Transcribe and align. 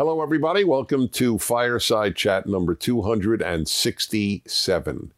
Hello, 0.00 0.22
everybody. 0.22 0.64
Welcome 0.64 1.10
to 1.10 1.36
Fireside 1.36 2.16
Chat 2.16 2.46
number 2.46 2.74
267. 2.74 5.12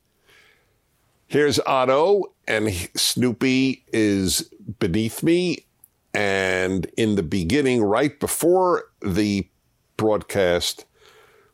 Here's 1.29 1.61
Otto, 1.61 2.33
and 2.49 2.69
Snoopy 2.97 3.85
is 3.93 4.51
beneath 4.81 5.23
me. 5.23 5.67
And 6.13 6.87
in 6.97 7.15
the 7.15 7.23
beginning, 7.23 7.85
right 7.85 8.19
before 8.19 8.87
the 9.01 9.49
broadcast, 9.97 10.85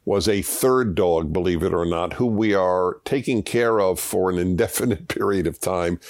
was 0.07 0.27
a 0.27 0.41
third 0.41 0.95
dog, 0.95 1.31
believe 1.31 1.63
it 1.63 1.75
or 1.75 1.85
not, 1.85 2.15
who 2.15 2.25
we 2.25 2.55
are 2.55 3.03
taking 3.05 3.43
care 3.43 3.79
of 3.79 4.01
for 4.01 4.31
an 4.31 4.39
indefinite 4.39 5.07
period 5.09 5.47
of 5.47 5.61
time. 5.61 6.01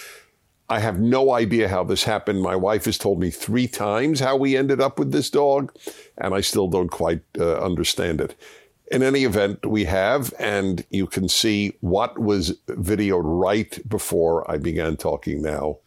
I 0.70 0.80
have 0.80 1.00
no 1.00 1.32
idea 1.32 1.68
how 1.68 1.82
this 1.84 2.04
happened. 2.04 2.42
My 2.42 2.54
wife 2.54 2.84
has 2.84 2.98
told 2.98 3.18
me 3.18 3.30
three 3.30 3.66
times 3.66 4.20
how 4.20 4.36
we 4.36 4.56
ended 4.56 4.80
up 4.80 4.98
with 4.98 5.12
this 5.12 5.30
dog, 5.30 5.74
and 6.18 6.34
I 6.34 6.42
still 6.42 6.68
don't 6.68 6.90
quite 6.90 7.22
uh, 7.38 7.58
understand 7.58 8.20
it. 8.20 8.34
In 8.90 9.02
any 9.02 9.24
event, 9.24 9.64
we 9.64 9.84
have, 9.84 10.32
and 10.38 10.84
you 10.90 11.06
can 11.06 11.28
see 11.28 11.76
what 11.80 12.18
was 12.18 12.58
videoed 12.68 13.22
right 13.24 13.78
before 13.88 14.50
I 14.50 14.58
began 14.58 14.96
talking 14.96 15.42
now. 15.42 15.78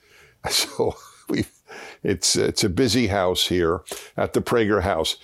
So 0.50 0.96
we, 1.30 1.46
it's 2.02 2.36
it's 2.36 2.64
a 2.64 2.70
busy 2.70 3.06
house 3.08 3.46
here 3.46 3.82
at 4.18 4.34
the 4.34 4.42
Prager 4.42 4.82
House. 4.82 5.18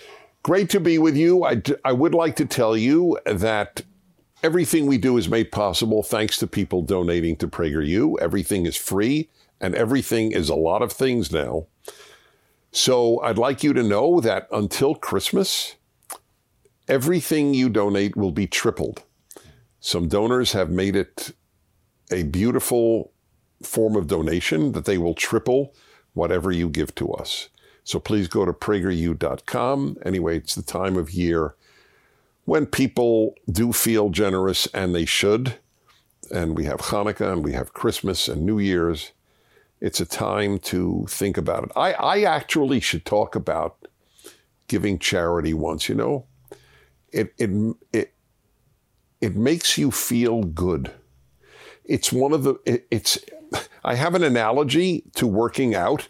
Great 0.44 0.70
to 0.70 0.80
be 0.80 1.00
with 1.00 1.18
you. 1.18 1.44
I, 1.44 1.64
I 1.84 1.92
would 1.92 2.14
like 2.14 2.36
to 2.36 2.46
tell 2.46 2.78
you 2.78 3.18
that 3.26 3.82
everything 4.44 4.86
we 4.86 5.00
do 5.00 5.18
is 5.18 5.28
made 5.28 5.52
possible 5.52 6.04
thanks 6.04 6.38
to 6.38 6.46
people 6.46 6.84
donating 6.84 7.36
to 7.38 7.48
PragerU. 7.48 8.20
Everything 8.22 8.68
is 8.68 8.78
free 8.78 9.28
and 9.60 9.76
everything 9.76 10.32
is 10.32 10.50
a 10.50 10.56
lot 10.56 10.82
of 10.82 10.92
things 10.92 11.32
now. 11.32 11.68
So 12.72 13.22
I'd 13.22 13.38
like 13.38 13.64
you 13.64 13.74
to 13.74 13.84
know 13.84 14.20
that 14.22 14.48
until 14.52 14.96
Christmas, 14.96 15.76
everything 16.88 17.54
you 17.54 17.70
donate 17.70 18.16
will 18.16 18.32
be 18.32 18.48
tripled. 18.48 19.04
Some 19.80 20.08
donors 20.08 20.52
have 20.52 20.70
made 20.70 20.96
it 20.96 21.32
a 22.12 22.24
beautiful 22.24 23.12
form 23.64 23.96
of 23.96 24.08
donation 24.08 24.74
that 24.74 24.86
they 24.86 24.98
will 24.98 25.14
triple 25.14 25.74
whatever 26.14 26.52
you 26.52 26.70
give 26.70 26.94
to 26.96 27.12
us. 27.14 27.50
So 27.84 28.00
please 28.00 28.28
go 28.28 28.46
to 28.46 28.54
prageru.com. 28.54 29.98
Anyway, 30.06 30.38
it's 30.38 30.56
the 30.56 30.62
time 30.62 30.98
of 30.98 31.12
year 31.12 31.56
when 32.48 32.66
people 32.66 33.36
do 33.52 33.74
feel 33.74 34.10
generous, 34.10 34.68
and 34.68 34.96
they 34.96 35.04
should. 35.04 35.56
And 36.32 36.56
we 36.56 36.64
have 36.66 36.80
Hanukkah 36.80 37.34
and 37.34 37.44
we 37.44 37.52
have 37.52 37.74
Christmas 37.74 38.28
and 38.30 38.46
New 38.46 38.58
Year's. 38.58 39.12
It's 39.80 40.00
a 40.00 40.06
time 40.06 40.58
to 40.60 41.06
think 41.10 41.38
about 41.38 41.66
it. 41.66 41.72
I, 41.76 41.94
I 41.94 42.22
actually 42.24 42.80
should 42.80 43.06
talk 43.06 43.36
about 43.36 43.88
giving 44.68 44.98
charity 44.98 45.54
once, 45.54 45.88
you 45.88 45.96
know. 45.96 46.26
It, 47.12 47.34
it, 47.38 47.76
it, 47.94 48.14
it 49.22 49.36
makes 49.36 49.78
you 49.78 49.92
feel 49.92 50.44
good. 50.44 50.92
It's 51.86 52.12
one 52.12 52.34
of 52.34 52.44
the, 52.44 52.56
it, 52.66 52.88
it's, 52.92 53.20
I 53.84 53.96
have 53.96 54.16
an 54.16 54.24
analogy 54.24 55.04
to 55.16 55.28
working 55.28 55.76
out. 55.76 56.10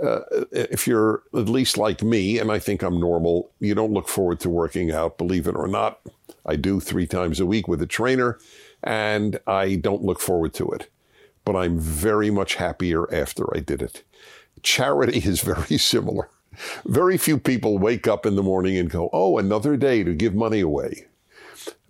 Uh, 0.00 0.20
if 0.52 0.86
you're 0.86 1.22
at 1.34 1.48
least 1.48 1.76
like 1.76 2.02
me, 2.02 2.38
and 2.38 2.52
I 2.52 2.58
think 2.58 2.82
I'm 2.82 3.00
normal, 3.00 3.50
you 3.58 3.74
don't 3.74 3.92
look 3.92 4.08
forward 4.08 4.38
to 4.40 4.50
working 4.50 4.92
out, 4.92 5.18
believe 5.18 5.48
it 5.48 5.56
or 5.56 5.66
not. 5.66 6.00
I 6.46 6.56
do 6.56 6.78
three 6.78 7.06
times 7.06 7.40
a 7.40 7.46
week 7.46 7.66
with 7.66 7.82
a 7.82 7.86
trainer, 7.86 8.38
and 8.84 9.40
I 9.46 9.76
don't 9.76 10.04
look 10.04 10.20
forward 10.20 10.54
to 10.54 10.68
it 10.70 10.88
but 11.48 11.56
I'm 11.56 11.78
very 11.78 12.30
much 12.30 12.56
happier 12.56 13.10
after 13.10 13.56
I 13.56 13.60
did 13.60 13.80
it. 13.80 14.02
Charity 14.62 15.16
is 15.24 15.40
very 15.40 15.78
similar. 15.78 16.28
Very 16.84 17.16
few 17.16 17.38
people 17.38 17.78
wake 17.78 18.06
up 18.06 18.26
in 18.26 18.36
the 18.36 18.42
morning 18.42 18.76
and 18.76 18.90
go, 18.90 19.08
oh, 19.14 19.38
another 19.38 19.74
day 19.78 20.04
to 20.04 20.12
give 20.12 20.34
money 20.34 20.60
away. 20.60 21.06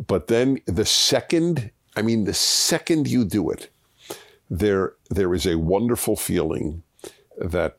But 0.06 0.28
then 0.28 0.60
the 0.66 0.84
second, 0.84 1.72
I 1.96 2.02
mean, 2.02 2.22
the 2.22 2.34
second 2.34 3.08
you 3.08 3.24
do 3.24 3.50
it, 3.50 3.68
there, 4.48 4.92
there 5.10 5.34
is 5.34 5.44
a 5.44 5.58
wonderful 5.58 6.14
feeling 6.14 6.84
that 7.36 7.78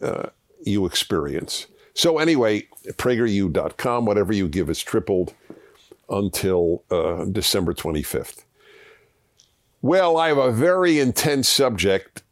uh, 0.00 0.30
you 0.62 0.86
experience. 0.86 1.66
So, 1.92 2.16
anyway, 2.16 2.66
prageru.com, 2.92 4.06
whatever 4.06 4.32
you 4.32 4.48
give 4.48 4.70
is 4.70 4.82
tripled 4.82 5.34
until 6.08 6.82
uh, 6.90 7.26
December 7.26 7.74
25th. 7.74 8.44
Well, 9.82 10.18
I 10.18 10.28
have 10.28 10.36
a 10.36 10.52
very 10.52 10.98
intense 10.98 11.48
subject, 11.48 12.22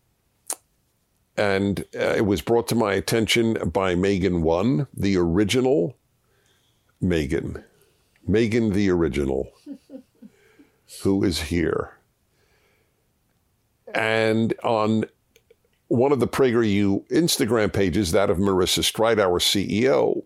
and 1.34 1.80
uh, 1.96 2.14
it 2.16 2.26
was 2.26 2.42
brought 2.42 2.68
to 2.68 2.74
my 2.74 2.92
attention 2.92 3.54
by 3.70 3.94
Megan 3.94 4.42
One, 4.42 4.86
the 4.94 5.16
original 5.16 5.96
Megan, 7.00 7.64
Megan 8.26 8.74
the 8.74 8.90
original, 8.90 9.50
who 11.02 11.24
is 11.24 11.40
here. 11.42 11.94
And 13.94 14.52
on 14.62 15.06
one 15.86 16.12
of 16.12 16.20
the 16.20 16.28
PragerU 16.28 17.08
Instagram 17.08 17.72
pages, 17.72 18.12
that 18.12 18.28
of 18.28 18.36
Marissa 18.36 18.80
Streit, 18.80 19.18
our 19.18 19.38
CEO, 19.38 20.22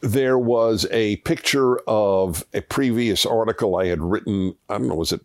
there 0.00 0.38
was 0.38 0.86
a 0.90 1.16
picture 1.16 1.78
of 1.80 2.42
a 2.54 2.62
previous 2.62 3.26
article 3.26 3.76
I 3.76 3.88
had 3.88 4.00
written. 4.00 4.54
I 4.70 4.78
don't 4.78 4.88
know, 4.88 4.94
was 4.94 5.12
it 5.12 5.20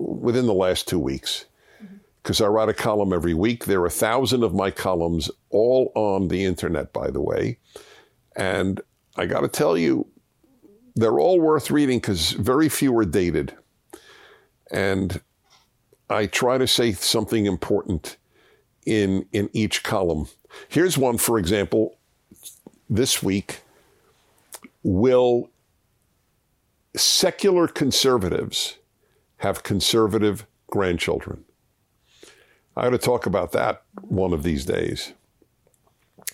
within 0.00 0.46
the 0.46 0.54
last 0.54 0.88
two 0.88 0.98
weeks 0.98 1.44
mm-hmm. 1.82 1.96
because 2.22 2.40
I 2.40 2.46
write 2.46 2.68
a 2.68 2.74
column 2.74 3.12
every 3.12 3.34
week. 3.34 3.66
There 3.66 3.80
are 3.82 3.86
a 3.86 3.90
thousand 3.90 4.42
of 4.42 4.54
my 4.54 4.70
columns, 4.70 5.30
all 5.50 5.92
on 5.94 6.28
the 6.28 6.44
internet, 6.44 6.92
by 6.92 7.10
the 7.10 7.20
way. 7.20 7.58
And 8.34 8.80
I 9.16 9.26
got 9.26 9.40
to 9.40 9.48
tell 9.48 9.76
you, 9.76 10.06
they're 10.96 11.18
all 11.18 11.40
worth 11.40 11.70
reading 11.70 11.98
because 11.98 12.32
very 12.32 12.68
few 12.68 12.96
are 12.98 13.04
dated. 13.04 13.54
And 14.70 15.20
I 16.08 16.26
try 16.26 16.58
to 16.58 16.66
say 16.66 16.92
something 16.92 17.46
important 17.46 18.16
in, 18.86 19.26
in 19.32 19.50
each 19.52 19.82
column. 19.82 20.26
Here's 20.68 20.98
one, 20.98 21.18
for 21.18 21.38
example, 21.38 21.98
this 22.88 23.22
week. 23.22 23.60
Will 24.82 25.50
secular 26.96 27.68
conservatives 27.68 28.78
have 29.40 29.62
conservative 29.62 30.46
grandchildren. 30.66 31.44
I 32.76 32.86
ought 32.86 32.90
to 32.90 32.98
talk 32.98 33.24
about 33.24 33.52
that 33.52 33.82
one 34.02 34.34
of 34.34 34.42
these 34.42 34.66
days. 34.66 35.14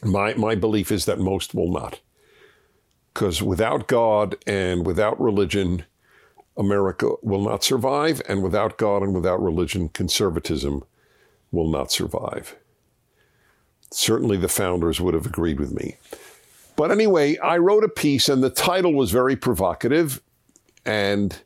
My, 0.02 0.34
my 0.34 0.56
belief 0.56 0.90
is 0.90 1.04
that 1.04 1.18
most 1.18 1.54
will 1.54 1.70
not. 1.72 2.00
Because 3.14 3.40
without 3.42 3.86
God 3.86 4.36
and 4.46 4.84
without 4.84 5.20
religion, 5.20 5.84
America 6.56 7.12
will 7.22 7.42
not 7.42 7.62
survive, 7.62 8.20
and 8.28 8.42
without 8.42 8.76
God 8.76 9.02
and 9.02 9.14
without 9.14 9.42
religion, 9.42 9.88
conservatism 9.88 10.82
will 11.52 11.70
not 11.70 11.92
survive. 11.92 12.56
Certainly 13.92 14.38
the 14.38 14.48
founders 14.48 15.00
would 15.00 15.14
have 15.14 15.26
agreed 15.26 15.60
with 15.60 15.72
me. 15.72 15.96
But 16.74 16.90
anyway, 16.90 17.38
I 17.38 17.58
wrote 17.58 17.84
a 17.84 17.88
piece, 17.88 18.28
and 18.28 18.42
the 18.42 18.50
title 18.50 18.92
was 18.94 19.12
very 19.12 19.36
provocative, 19.36 20.20
and 20.84 21.40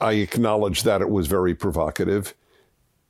I 0.00 0.14
acknowledge 0.14 0.82
that 0.82 1.00
it 1.00 1.10
was 1.10 1.26
very 1.26 1.54
provocative. 1.54 2.34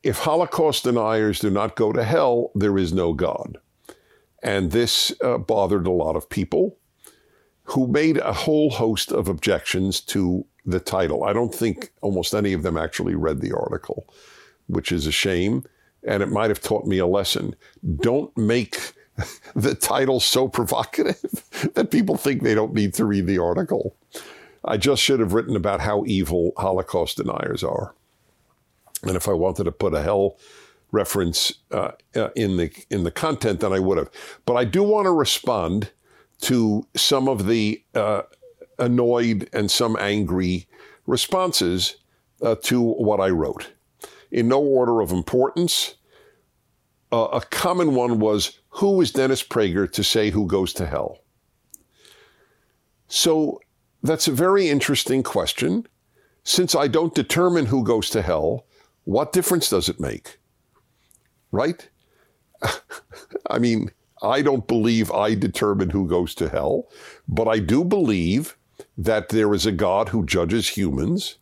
If 0.03 0.19
Holocaust 0.19 0.85
deniers 0.85 1.41
do 1.41 1.51
not 1.51 1.77
go 1.77 1.93
to 1.93 2.05
hell, 2.05 2.51
there 2.55 2.79
is 2.79 2.93
no 2.93 3.13
God. 3.13 3.59
And 4.43 4.71
this 4.71 5.13
uh, 5.23 5.39
bothered 5.39 5.87
a 5.87 5.91
lot 5.91 6.17
of 6.17 6.29
people 6.29 6.79
who 7.65 7.89
made 7.89 8.19
a 8.19 8.33
whole 8.33 8.71
host 8.71 9.11
of 9.11 9.29
objections 9.29 10.01
to 10.01 10.47
the 10.65 10.79
title. 10.79 11.25
I 11.25 11.33
don't 11.33 11.55
think 11.55 11.91
almost 12.01 12.35
any 12.35 12.53
of 12.53 12.63
them 12.63 12.77
actually 12.77 13.15
read 13.15 13.41
the 13.41 13.53
article, 13.53 14.07
which 14.69 14.93
is 14.93 15.07
a 15.07 15.13
shame. 15.13 15.65
And 16.07 16.23
it 16.23 16.31
might 16.31 16.51
have 16.51 16.61
taught 16.61 16.87
me 16.87 16.99
a 16.99 17.07
lesson. 17.07 17.57
Don't 17.97 18.37
make 18.37 18.93
the 19.57 19.75
title 19.75 20.21
so 20.21 20.47
provocative 20.47 21.45
that 21.75 21.91
people 21.91 22.17
think 22.17 22.43
they 22.43 22.55
don't 22.55 22.75
need 22.75 22.95
to 22.95 23.05
read 23.05 23.27
the 23.27 23.39
article. 23.39 23.97
I 24.67 24.77
just 24.77 25.03
should 25.03 25.21
have 25.21 25.33
written 25.33 25.57
about 25.57 25.81
how 25.81 26.05
evil 26.07 26.53
Holocaust 26.57 27.19
deniers 27.19 27.63
are. 27.63 27.95
And 29.03 29.17
if 29.17 29.29
I 29.29 29.33
wanted 29.33 29.65
to 29.65 29.73
put 29.73 29.95
a 29.95 30.03
hell 30.03 30.37
reference 30.91 31.53
uh, 31.71 31.93
uh, 32.15 32.31
in 32.35 32.57
the 32.57 32.71
in 32.91 33.05
the 33.05 33.11
content, 33.11 33.61
then 33.61 33.73
I 33.73 33.79
would 33.79 33.99
have. 33.99 34.11
But 34.45 34.55
I 34.55 34.65
do 34.65 34.83
want 34.83 35.07
to 35.07 35.13
respond 35.13 35.91
to 36.43 36.87
some 36.97 37.29
of 37.29 37.47
the 37.47 37.83
uh, 37.95 38.23
annoyed 38.79 39.49
and 39.53 39.71
some 39.71 39.97
angry 39.99 40.67
responses 41.07 41.97
uh, 42.43 42.57
to 42.63 42.81
what 42.81 43.21
I 43.21 43.29
wrote. 43.29 43.73
In 44.31 44.49
no 44.49 44.61
order 44.61 45.01
of 45.01 45.13
importance, 45.13 45.95
uh, 47.13 47.29
a 47.33 47.41
common 47.41 47.95
one 47.95 48.19
was, 48.19 48.59
"Who 48.71 49.01
is 49.01 49.13
Dennis 49.13 49.43
Prager 49.43 49.91
to 49.93 50.03
say 50.03 50.31
who 50.31 50.47
goes 50.47 50.73
to 50.75 50.87
hell?" 50.87 51.19
So 53.09 53.61
that's 54.03 54.29
a 54.29 54.33
very 54.33 54.69
interesting 54.69 55.23
question. 55.23 55.87
Since 56.45 56.75
I 56.75 56.87
don't 56.87 57.15
determine 57.15 57.67
who 57.67 57.83
goes 57.83 58.09
to 58.11 58.23
hell, 58.23 58.67
what 59.05 59.33
difference 59.33 59.69
does 59.71 59.89
it 59.89 60.01
make? 60.01 60.39
Right? 61.51 61.89
I 63.51 63.59
mean, 63.59 63.91
I 64.23 64.43
don't 64.43 64.67
believe 64.67 65.11
I 65.11 65.35
determine 65.35 65.91
who 65.91 66.07
goes 66.07 66.35
to 66.37 66.49
hell, 66.49 66.89
but 67.29 67.49
I 67.49 67.59
do 67.59 67.85
believe 67.85 68.57
that 68.97 69.29
there 69.29 69.53
is 69.55 69.67
a 69.67 69.73
God 69.73 70.09
who 70.09 70.25
judges 70.25 70.69
humans, 70.69 71.37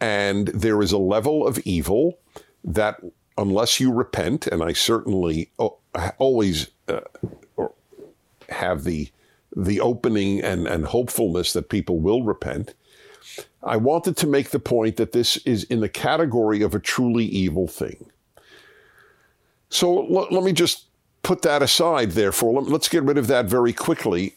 and 0.00 0.48
there 0.48 0.82
is 0.82 0.92
a 0.92 0.98
level 0.98 1.46
of 1.46 1.58
evil 1.60 2.18
that, 2.64 3.00
unless 3.36 3.78
you 3.78 3.92
repent, 3.92 4.46
and 4.46 4.62
I 4.62 4.72
certainly 4.72 5.50
always 6.18 6.68
uh, 6.88 7.00
have 8.48 8.84
the 8.84 9.10
the 9.54 9.80
opening 9.80 10.40
and, 10.40 10.66
and 10.66 10.86
hopefulness 10.86 11.52
that 11.52 11.68
people 11.68 11.98
will 11.98 12.22
repent. 12.22 12.74
I 13.62 13.76
wanted 13.76 14.16
to 14.18 14.26
make 14.26 14.50
the 14.50 14.58
point 14.58 14.96
that 14.96 15.12
this 15.12 15.36
is 15.38 15.64
in 15.64 15.80
the 15.80 15.88
category 15.88 16.62
of 16.62 16.74
a 16.74 16.80
truly 16.80 17.24
evil 17.24 17.68
thing. 17.68 18.10
So 19.68 20.06
l- 20.06 20.28
let 20.30 20.42
me 20.42 20.52
just 20.52 20.86
put 21.22 21.42
that 21.42 21.62
aside, 21.62 22.12
therefore. 22.12 22.62
Let's 22.62 22.88
get 22.88 23.04
rid 23.04 23.18
of 23.18 23.28
that 23.28 23.46
very 23.46 23.72
quickly 23.72 24.36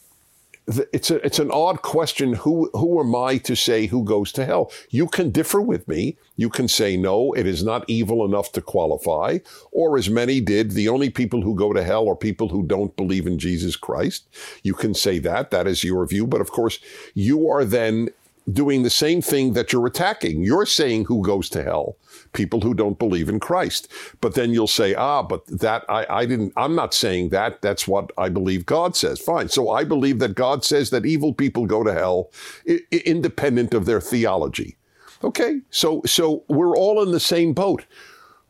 it's 0.68 1.12
a, 1.12 1.24
it's 1.26 1.40
an 1.40 1.52
odd 1.52 1.82
question. 1.82 2.34
Who 2.34 2.70
who 2.74 3.00
am 3.00 3.16
I 3.16 3.38
to 3.40 3.56
say 3.56 3.86
who 3.86 4.04
goes 4.04 4.32
to 4.34 4.46
hell? 4.46 4.72
You 4.90 5.08
can 5.08 5.30
differ 5.30 5.62
with 5.62 5.88
me. 5.88 6.18
You 6.38 6.50
can 6.50 6.68
say 6.68 6.98
no, 6.98 7.34
it 7.34 7.46
is 7.46 7.64
not 7.64 7.86
evil 7.88 8.26
enough 8.26 8.52
to 8.54 8.62
qualify, 8.62 9.40
or 9.72 9.98
as 9.98 10.10
many 10.10 10.42
did, 10.42 10.72
the 10.72 10.90
only 10.90 11.10
people 11.10 11.42
who 11.42 11.56
go 11.56 11.72
to 11.74 11.84
hell 11.84 12.10
are 12.10 12.16
people 12.16 12.50
who 12.50 12.64
don't 12.64 12.96
believe 12.96 13.28
in 13.28 13.38
Jesus 13.38 13.76
Christ. 13.76 14.28
You 14.64 14.74
can 14.74 14.94
say 14.94 15.20
that. 15.20 15.52
That 15.52 15.68
is 15.68 15.84
your 15.84 16.06
view. 16.08 16.26
But 16.26 16.42
of 16.42 16.52
course, 16.52 16.80
you 17.14 17.50
are 17.50 17.64
then 17.64 18.10
doing 18.52 18.84
the 18.84 18.90
same 18.90 19.22
thing 19.22 19.54
that 19.54 19.74
you're 19.74 19.88
attacking. 19.88 20.44
You're 20.44 20.66
saying 20.66 21.06
who 21.06 21.24
goes 21.24 21.50
to 21.50 21.64
hell? 21.64 21.98
People 22.36 22.62
who 22.62 22.76
don't 22.76 23.00
believe 23.00 23.30
in 23.30 23.40
Christ. 23.40 23.92
But 24.22 24.36
then 24.36 24.52
you'll 24.52 24.68
say, 24.68 24.94
ah, 24.94 25.24
but 25.24 25.46
that 25.48 25.84
I, 25.90 26.06
I 26.10 26.26
didn't, 26.28 26.54
I'm 26.56 26.76
not 26.76 26.94
saying 26.94 27.30
that. 27.30 27.64
That's 27.64 27.88
what 27.88 28.12
I 28.18 28.30
believe 28.30 28.68
God 28.68 28.96
says. 28.96 29.20
Fine. 29.20 29.50
So 29.50 29.72
I 29.72 29.84
believe 29.84 30.20
that 30.20 30.36
God 30.36 30.64
says 30.64 30.92
that 30.92 31.06
evil 31.06 31.34
people 31.34 31.66
go 31.66 31.84
to 31.84 31.94
hell 31.94 32.30
I- 32.70 32.82
independent 32.92 33.74
of 33.74 33.86
their 33.86 34.02
theology. 34.02 34.78
Okay. 35.24 35.62
So, 35.72 36.02
so 36.06 36.44
we're 36.48 36.78
all 36.78 37.02
in 37.02 37.12
the 37.12 37.20
same 37.20 37.54
boat. 37.54 37.86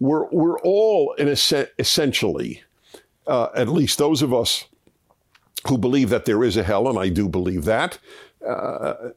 We're, 0.01 0.27
we're 0.31 0.59
all 0.59 1.13
in 1.13 1.29
a 1.29 1.35
se- 1.37 1.69
essentially, 1.79 2.63
uh, 3.27 3.49
at 3.55 3.69
least 3.69 3.97
those 3.97 4.21
of 4.21 4.33
us 4.33 4.65
who 5.67 5.77
believe 5.77 6.09
that 6.09 6.25
there 6.25 6.43
is 6.43 6.57
a 6.57 6.63
hell, 6.63 6.89
and 6.89 6.99
I 6.99 7.09
do 7.09 7.29
believe 7.29 7.65
that, 7.65 7.97
uh, 8.45 9.12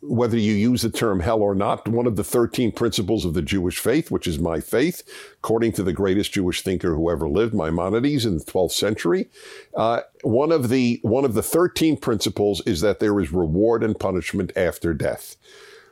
whether 0.00 0.36
you 0.36 0.54
use 0.54 0.82
the 0.82 0.90
term 0.90 1.20
hell 1.20 1.42
or 1.42 1.54
not, 1.54 1.88
one 1.88 2.06
of 2.06 2.16
the 2.16 2.24
13 2.24 2.72
principles 2.72 3.24
of 3.24 3.34
the 3.34 3.42
Jewish 3.42 3.78
faith, 3.78 4.10
which 4.10 4.26
is 4.26 4.38
my 4.38 4.60
faith, 4.60 5.02
according 5.38 5.72
to 5.72 5.82
the 5.82 5.92
greatest 5.92 6.32
Jewish 6.32 6.62
thinker 6.62 6.94
who 6.94 7.10
ever 7.10 7.28
lived, 7.28 7.54
Maimonides 7.54 8.24
in 8.24 8.38
the 8.38 8.44
12th 8.44 8.72
century. 8.72 9.28
Uh, 9.74 10.02
one 10.22 10.52
of 10.52 10.68
the 10.68 11.00
one 11.02 11.24
of 11.24 11.34
the 11.34 11.42
13 11.42 11.96
principles 11.96 12.60
is 12.66 12.80
that 12.80 13.00
there 13.00 13.18
is 13.20 13.32
reward 13.32 13.82
and 13.82 13.98
punishment 13.98 14.52
after 14.56 14.94
death. 14.94 15.36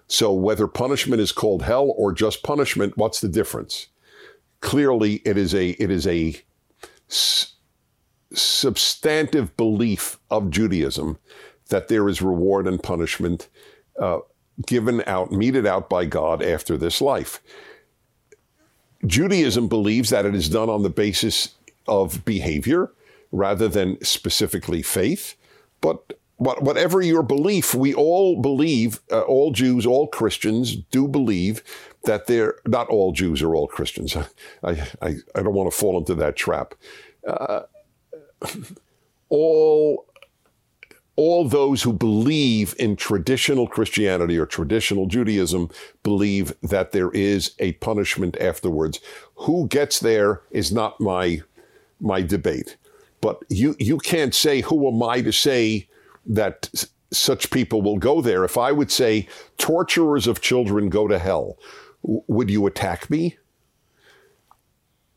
So 0.08 0.32
whether 0.32 0.66
punishment 0.66 1.20
is 1.20 1.32
called 1.32 1.62
hell 1.62 1.92
or 1.96 2.12
just 2.12 2.42
punishment, 2.42 2.96
what's 2.96 3.20
the 3.20 3.28
difference? 3.28 3.88
Clearly, 4.60 5.16
it 5.24 5.36
is 5.36 5.54
a 5.54 5.70
it 5.70 5.90
is 5.90 6.06
a 6.06 6.40
s- 7.10 7.54
substantive 8.32 9.56
belief 9.56 10.18
of 10.30 10.50
Judaism 10.50 11.18
that 11.68 11.88
there 11.88 12.08
is 12.08 12.22
reward 12.22 12.66
and 12.66 12.82
punishment 12.82 13.48
uh, 14.00 14.18
given 14.66 15.02
out, 15.06 15.32
meted 15.32 15.66
out 15.66 15.88
by 15.88 16.04
God 16.04 16.42
after 16.42 16.76
this 16.76 17.00
life. 17.00 17.42
Judaism 19.04 19.68
believes 19.68 20.10
that 20.10 20.24
it 20.26 20.34
is 20.34 20.48
done 20.48 20.68
on 20.70 20.82
the 20.82 20.90
basis 20.90 21.54
of 21.86 22.24
behavior 22.24 22.90
rather 23.30 23.68
than 23.68 24.02
specifically 24.02 24.82
faith. 24.82 25.36
But 25.80 26.18
whatever 26.36 27.00
your 27.00 27.22
belief, 27.22 27.74
we 27.74 27.94
all 27.94 28.40
believe, 28.40 29.00
uh, 29.10 29.22
all 29.22 29.52
Jews, 29.52 29.86
all 29.86 30.06
Christians 30.06 30.76
do 30.76 31.08
believe 31.08 31.62
that 32.04 32.26
they're 32.26 32.56
not 32.66 32.88
all 32.88 33.12
Jews 33.12 33.42
are 33.42 33.54
all 33.54 33.66
Christians. 33.66 34.16
I, 34.62 34.70
I, 35.02 35.16
I 35.34 35.42
don't 35.42 35.54
want 35.54 35.70
to 35.70 35.76
fall 35.76 35.98
into 35.98 36.14
that 36.16 36.36
trap. 36.36 36.74
Uh, 37.26 37.62
all 39.28 40.06
all 41.16 41.48
those 41.48 41.82
who 41.82 41.92
believe 41.92 42.74
in 42.78 42.94
traditional 42.94 43.66
Christianity 43.66 44.38
or 44.38 44.46
traditional 44.46 45.06
Judaism 45.06 45.70
believe 46.02 46.54
that 46.62 46.92
there 46.92 47.10
is 47.10 47.54
a 47.58 47.72
punishment 47.74 48.36
afterwards. 48.40 49.00
Who 49.36 49.66
gets 49.68 49.98
there 50.00 50.42
is 50.50 50.72
not 50.72 51.00
my 51.00 51.42
my 52.00 52.22
debate. 52.22 52.76
But 53.20 53.42
you 53.48 53.74
you 53.78 53.98
can't 53.98 54.34
say 54.34 54.60
who 54.60 54.86
am 54.88 55.02
I 55.02 55.22
to 55.22 55.32
say 55.32 55.88
that 56.26 56.70
such 57.12 57.50
people 57.50 57.82
will 57.82 57.98
go 57.98 58.20
there. 58.20 58.44
If 58.44 58.58
I 58.58 58.72
would 58.72 58.90
say 58.90 59.28
torturers 59.58 60.26
of 60.26 60.40
children 60.40 60.88
go 60.88 61.08
to 61.08 61.18
hell, 61.18 61.58
would 62.02 62.50
you 62.50 62.66
attack 62.66 63.08
me? 63.08 63.36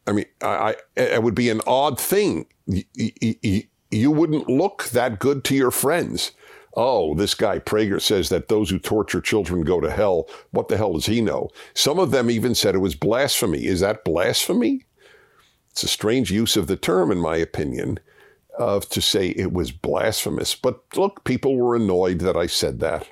I 0.08 0.12
mean, 0.14 0.26
I, 0.42 0.48
I 0.48 0.76
it 0.96 1.24
would 1.24 1.36
be 1.36 1.50
an 1.50 1.62
odd 1.68 2.00
thing. 2.00 2.46
You, 2.66 2.84
you, 2.96 3.64
you 3.92 4.12
wouldn't 4.12 4.50
look 4.50 4.86
that 4.90 5.20
good 5.20 5.44
to 5.46 5.56
your 5.56 5.72
friends. 5.72 6.32
Oh, 6.76 7.16
this 7.16 7.34
guy 7.34 7.60
Prager 7.60 8.00
says 8.02 8.30
that 8.30 8.48
those 8.48 8.70
who 8.70 8.80
torture 8.80 9.22
children 9.22 9.64
go 9.64 9.82
to 9.82 9.90
hell. 9.90 10.28
What 10.52 10.68
the 10.68 10.78
hell 10.78 10.94
does 10.94 11.08
he 11.08 11.20
know? 11.22 11.50
Some 11.74 12.00
of 12.00 12.12
them 12.12 12.30
even 12.30 12.54
said 12.54 12.76
it 12.76 12.80
was 12.80 12.96
blasphemy. 12.96 13.66
Is 13.66 13.80
that 13.80 14.06
blasphemy? 14.06 14.86
It's 15.72 15.84
a 15.84 15.88
strange 15.88 16.32
use 16.32 16.56
of 16.56 16.68
the 16.68 16.76
term, 16.76 17.12
in 17.12 17.20
my 17.20 17.38
opinion, 17.38 18.00
of 18.58 18.88
to 18.90 19.02
say 19.02 19.30
it 19.30 19.52
was 19.52 19.72
blasphemous. 19.72 20.54
But 20.56 20.82
look, 20.96 21.24
people 21.24 21.58
were 21.58 21.76
annoyed 21.76 22.20
that 22.20 22.38
I 22.38 22.48
said 22.48 22.80
that. 22.82 23.08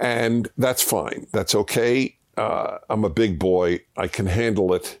And 0.00 0.48
that's 0.56 0.82
fine. 0.82 1.26
That's 1.32 1.54
okay. 1.54 2.18
Uh, 2.36 2.78
I'm 2.88 3.04
a 3.04 3.10
big 3.10 3.38
boy. 3.38 3.80
I 3.96 4.08
can 4.08 4.26
handle 4.26 4.74
it. 4.74 4.98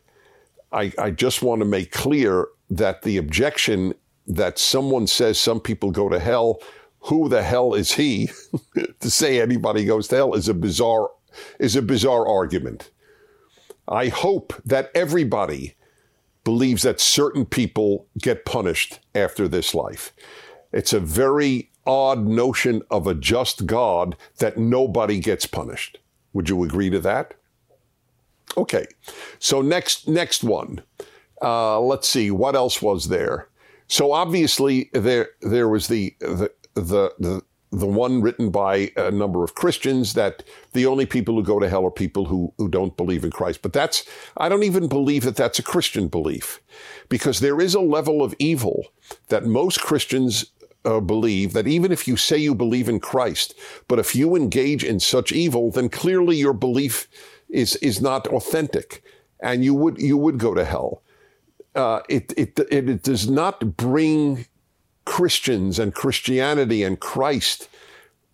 I, 0.72 0.92
I 0.98 1.10
just 1.10 1.42
want 1.42 1.60
to 1.60 1.66
make 1.66 1.92
clear 1.92 2.48
that 2.70 3.02
the 3.02 3.16
objection 3.16 3.94
that 4.26 4.58
someone 4.58 5.06
says 5.06 5.38
some 5.38 5.60
people 5.60 5.90
go 5.90 6.08
to 6.08 6.18
hell, 6.18 6.60
who 7.00 7.28
the 7.28 7.42
hell 7.42 7.74
is 7.74 7.92
he 7.92 8.30
to 9.00 9.10
say 9.10 9.40
anybody 9.40 9.84
goes 9.84 10.08
to 10.08 10.16
hell 10.16 10.34
is 10.34 10.48
a 10.48 10.54
bizarre 10.54 11.10
is 11.58 11.76
a 11.76 11.82
bizarre 11.82 12.26
argument. 12.26 12.90
I 13.88 14.08
hope 14.08 14.54
that 14.64 14.90
everybody 14.94 15.74
believes 16.44 16.82
that 16.82 17.00
certain 17.00 17.44
people 17.44 18.06
get 18.18 18.44
punished 18.44 19.00
after 19.14 19.46
this 19.46 19.74
life. 19.74 20.12
It's 20.72 20.92
a 20.92 21.00
very 21.00 21.70
odd 21.86 22.26
notion 22.26 22.82
of 22.90 23.06
a 23.06 23.14
just 23.14 23.66
God 23.66 24.16
that 24.38 24.56
nobody 24.56 25.20
gets 25.20 25.46
punished. 25.46 25.98
Would 26.32 26.48
you 26.48 26.64
agree 26.64 26.90
to 26.90 27.00
that? 27.00 27.34
Okay. 28.56 28.86
So 29.38 29.62
next 29.62 30.08
next 30.08 30.42
one. 30.42 30.82
Uh, 31.42 31.80
let's 31.80 32.08
see 32.08 32.30
what 32.30 32.54
else 32.54 32.80
was 32.80 33.08
there. 33.08 33.48
So 33.88 34.12
obviously 34.12 34.90
there 34.92 35.30
there 35.42 35.68
was 35.68 35.88
the 35.88 36.14
the 36.20 36.50
the, 36.74 37.14
the 37.18 37.42
the 37.72 37.86
one 37.86 38.22
written 38.22 38.50
by 38.50 38.90
a 38.96 39.10
number 39.10 39.42
of 39.42 39.54
Christians 39.54 40.14
that 40.14 40.42
the 40.72 40.86
only 40.86 41.04
people 41.04 41.34
who 41.34 41.42
go 41.42 41.58
to 41.58 41.68
hell 41.68 41.84
are 41.84 41.90
people 41.90 42.24
who, 42.26 42.52
who 42.58 42.68
don't 42.68 42.96
believe 42.96 43.24
in 43.24 43.30
Christ. 43.30 43.60
But 43.60 43.72
that's, 43.72 44.04
I 44.36 44.48
don't 44.48 44.62
even 44.62 44.88
believe 44.88 45.24
that 45.24 45.36
that's 45.36 45.58
a 45.58 45.64
Christian 45.64 46.08
belief 46.08 46.60
because 47.08 47.40
there 47.40 47.60
is 47.60 47.74
a 47.74 47.80
level 47.80 48.22
of 48.22 48.34
evil 48.38 48.86
that 49.28 49.44
most 49.44 49.80
Christians 49.80 50.52
uh, 50.84 51.00
believe 51.00 51.52
that 51.54 51.66
even 51.66 51.90
if 51.90 52.06
you 52.06 52.16
say 52.16 52.38
you 52.38 52.54
believe 52.54 52.88
in 52.88 53.00
Christ, 53.00 53.54
but 53.88 53.98
if 53.98 54.14
you 54.14 54.36
engage 54.36 54.84
in 54.84 55.00
such 55.00 55.32
evil, 55.32 55.70
then 55.70 55.88
clearly 55.88 56.36
your 56.36 56.52
belief 56.52 57.08
is, 57.48 57.76
is 57.76 58.00
not 58.00 58.28
authentic 58.28 59.02
and 59.40 59.64
you 59.64 59.74
would, 59.74 60.00
you 60.00 60.16
would 60.16 60.38
go 60.38 60.54
to 60.54 60.64
hell 60.64 61.02
uh, 61.76 62.00
it, 62.08 62.32
it, 62.36 62.58
it 62.70 63.02
does 63.02 63.28
not 63.28 63.76
bring 63.76 64.46
Christians 65.04 65.78
and 65.78 65.94
Christianity 65.94 66.82
and 66.82 66.98
Christ 66.98 67.68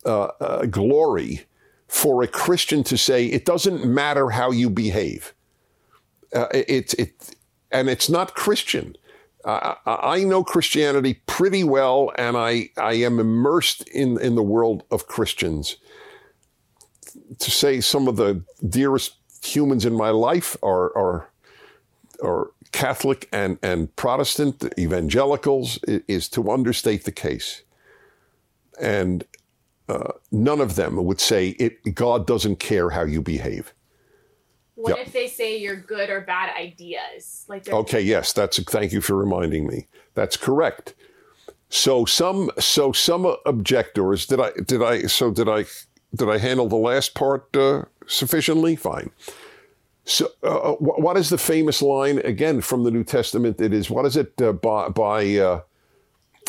uh, 0.07 0.29
uh, 0.41 0.67
glory 0.67 1.45
for 1.89 2.23
a 2.23 2.29
Christian 2.29 2.83
to 2.85 2.97
say 2.97 3.27
it 3.27 3.45
doesn't 3.45 3.85
matter 3.85 4.31
how 4.31 4.51
you 4.51 4.71
behave. 4.71 5.35
Uh, 6.35 6.47
it, 6.55 6.95
it, 6.95 7.37
and 7.71 7.91
it's 7.91 8.09
not 8.09 8.35
Christian. 8.35 8.97
I 9.45 10.23
know 10.25 10.45
Christianity 10.45 11.15
pretty 11.27 11.65
well, 11.65 12.13
and 12.17 12.37
I, 12.37 12.71
I 12.77 12.93
am 12.95 13.19
immersed 13.19 13.89
in, 13.89 14.21
in 14.21 14.37
the 14.37 14.43
world 14.43 14.85
of 14.93 15.09
Christians. 15.09 15.77
To 17.41 17.51
say 17.51 17.81
some 17.81 18.07
of 18.07 18.15
the 18.15 18.45
dearest 18.69 19.17
humans 19.43 19.85
in 19.85 19.95
my 19.95 20.11
life 20.11 20.57
are, 20.63 20.97
are, 20.97 21.29
are 22.23 22.51
Catholic 22.73 23.29
and, 23.33 23.59
and 23.63 23.95
Protestant 23.97 24.65
evangelicals 24.79 25.79
is 25.85 26.29
to 26.31 26.51
understate 26.51 27.05
the 27.05 27.13
case. 27.13 27.63
And 28.81 29.25
uh, 29.89 30.13
none 30.31 30.61
of 30.61 30.77
them 30.77 31.05
would 31.05 31.21
say 31.21 31.51
it, 31.51 31.95
God 31.95 32.27
doesn't 32.27 32.57
care 32.57 32.91
how 32.91 33.03
you 33.05 33.21
behave. 33.23 33.75
What 34.75 34.97
Yep. 34.97 35.07
if 35.07 35.13
they 35.13 35.29
say 35.29 35.59
you're 35.59 35.77
good 35.77 36.09
or 36.09 36.23
bad 36.23 36.57
ideas? 36.57 37.45
Like 37.47 37.69
Okay, 37.69 38.01
yes, 38.01 38.33
that's 38.33 38.61
thank 38.65 38.93
you 38.93 39.01
for 39.01 39.15
reminding 39.17 39.67
me. 39.67 39.87
That's 40.15 40.37
correct. 40.37 40.95
So 41.69 42.05
some 42.05 42.51
so 42.59 42.93
some 42.93 43.37
objectors 43.47 44.27
did 44.27 44.41
I 44.41 44.51
did 44.67 44.83
I 44.83 45.03
so 45.03 45.31
did 45.31 45.49
I 45.49 45.67
did 46.15 46.29
I 46.29 46.39
handle 46.39 46.69
the 46.69 46.77
last 46.77 47.15
part 47.15 47.55
uh, 47.57 47.85
sufficiently? 48.07 48.77
Fine. 48.77 49.11
So 50.05 50.29
uh, 50.43 50.73
what 50.73 51.17
is 51.17 51.29
the 51.29 51.39
famous 51.39 51.81
line 51.81 52.19
again 52.19 52.61
from 52.61 52.83
the 52.83 52.91
New 52.91 53.05
Testament? 53.05 53.61
It 53.61 53.73
is 53.73 53.89
what 53.89 54.05
is 54.05 54.17
it 54.17 54.41
uh, 54.43 54.53
by 54.53 54.89
by 54.89 55.37
uh, 55.37 55.61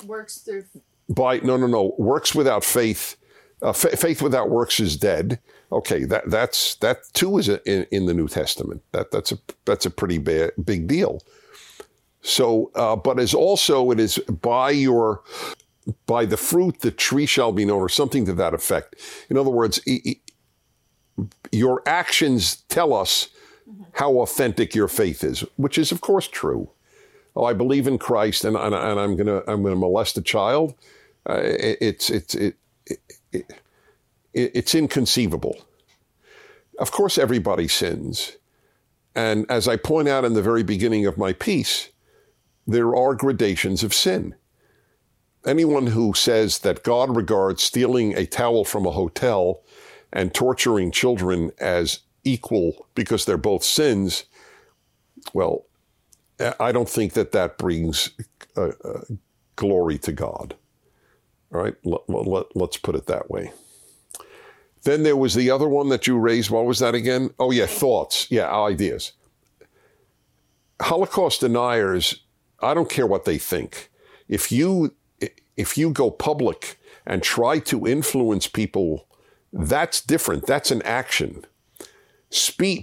works 0.05 0.39
through 0.39 0.65
by 1.09 1.37
no 1.39 1.57
no 1.57 1.67
no 1.67 1.95
works 1.97 2.33
without 2.33 2.63
faith 2.63 3.15
uh, 3.61 3.73
fa- 3.73 3.95
faith 3.95 4.21
without 4.21 4.49
works 4.49 4.79
is 4.79 4.97
dead. 4.97 5.39
Okay 5.71 6.03
that 6.05 6.29
that's 6.29 6.75
that 6.75 7.03
too 7.13 7.37
is 7.37 7.47
in, 7.47 7.85
in 7.91 8.05
the 8.07 8.13
new 8.13 8.27
testament. 8.27 8.81
That 8.91 9.11
that's 9.11 9.31
a 9.31 9.37
that's 9.65 9.85
a 9.85 9.91
pretty 9.91 10.17
ba- 10.17 10.51
big 10.63 10.87
deal. 10.87 11.21
So 12.21 12.71
uh, 12.73 12.95
but 12.95 13.19
as 13.19 13.35
also 13.35 13.91
it 13.91 13.99
is 13.99 14.17
by 14.17 14.71
your 14.71 15.21
by 16.07 16.25
the 16.25 16.37
fruit 16.37 16.79
the 16.79 16.91
tree 16.91 17.27
shall 17.27 17.51
be 17.51 17.65
known 17.65 17.81
or 17.81 17.89
something 17.89 18.25
to 18.25 18.33
that 18.33 18.55
effect. 18.55 18.95
In 19.29 19.37
other 19.37 19.51
words 19.51 19.79
e- 19.85 20.01
e- 20.03 20.21
your 21.51 21.83
actions 21.85 22.55
tell 22.69 22.93
us 22.93 23.29
how 23.93 24.13
authentic 24.19 24.75
your 24.75 24.87
faith 24.87 25.23
is 25.23 25.41
which 25.57 25.77
is 25.77 25.91
of 25.91 26.01
course 26.01 26.27
true 26.27 26.69
oh, 27.35 27.45
I 27.45 27.53
believe 27.53 27.87
in 27.87 27.97
Christ, 27.97 28.45
and, 28.45 28.55
and, 28.55 28.73
and 28.73 28.99
I'm 28.99 29.15
gonna 29.15 29.41
I'm 29.47 29.63
gonna 29.63 29.75
molest 29.75 30.17
a 30.17 30.21
child. 30.21 30.75
Uh, 31.27 31.41
it, 31.43 31.77
it's 31.81 32.09
it's 32.09 32.35
it, 32.35 32.55
it, 32.85 32.99
it, 33.31 33.51
it's 34.33 34.75
inconceivable. 34.75 35.57
Of 36.79 36.91
course, 36.91 37.17
everybody 37.17 37.67
sins, 37.67 38.37
and 39.15 39.45
as 39.49 39.67
I 39.67 39.77
point 39.77 40.07
out 40.07 40.25
in 40.25 40.33
the 40.33 40.41
very 40.41 40.63
beginning 40.63 41.05
of 41.05 41.17
my 41.17 41.33
piece, 41.33 41.89
there 42.65 42.95
are 42.95 43.15
gradations 43.15 43.83
of 43.83 43.93
sin. 43.93 44.35
Anyone 45.45 45.87
who 45.87 46.13
says 46.13 46.59
that 46.59 46.83
God 46.83 47.15
regards 47.15 47.61
stealing 47.61 48.15
a 48.15 48.25
towel 48.25 48.63
from 48.63 48.85
a 48.85 48.91
hotel 48.91 49.61
and 50.11 50.33
torturing 50.33 50.89
children 50.89 51.51
as 51.59 51.99
equal 52.23 52.87
because 52.95 53.25
they're 53.25 53.37
both 53.37 53.63
sins, 53.63 54.25
well, 55.33 55.65
I 56.59 56.71
don't 56.71 56.89
think 56.89 57.13
that 57.13 57.31
that 57.31 57.57
brings 57.57 58.11
uh, 58.57 58.71
uh, 58.83 59.01
glory 59.55 59.97
to 59.99 60.11
God. 60.11 60.55
All 61.53 61.61
right, 61.61 61.75
let, 61.83 62.09
let, 62.09 62.55
let's 62.55 62.77
put 62.77 62.95
it 62.95 63.05
that 63.05 63.29
way. 63.29 63.51
Then 64.83 65.03
there 65.03 65.15
was 65.15 65.33
the 65.33 65.49
other 65.49 65.69
one 65.69 65.89
that 65.89 66.07
you 66.07 66.17
raised. 66.17 66.49
What 66.49 66.65
was 66.65 66.79
that 66.79 66.95
again? 66.95 67.29
Oh, 67.39 67.51
yeah, 67.51 67.67
thoughts. 67.67 68.29
Yeah, 68.29 68.51
ideas. 68.51 69.13
Holocaust 70.81 71.41
deniers, 71.41 72.23
I 72.61 72.73
don't 72.73 72.89
care 72.89 73.07
what 73.07 73.25
they 73.25 73.37
think. 73.37 73.89
If 74.27 74.51
you 74.51 74.93
if 75.55 75.77
you 75.77 75.91
go 75.91 76.09
public 76.09 76.79
and 77.05 77.21
try 77.21 77.59
to 77.59 77.85
influence 77.85 78.47
people, 78.47 79.07
that's 79.51 80.01
different. 80.01 80.47
That's 80.47 80.71
an 80.71 80.81
action. 80.81 81.45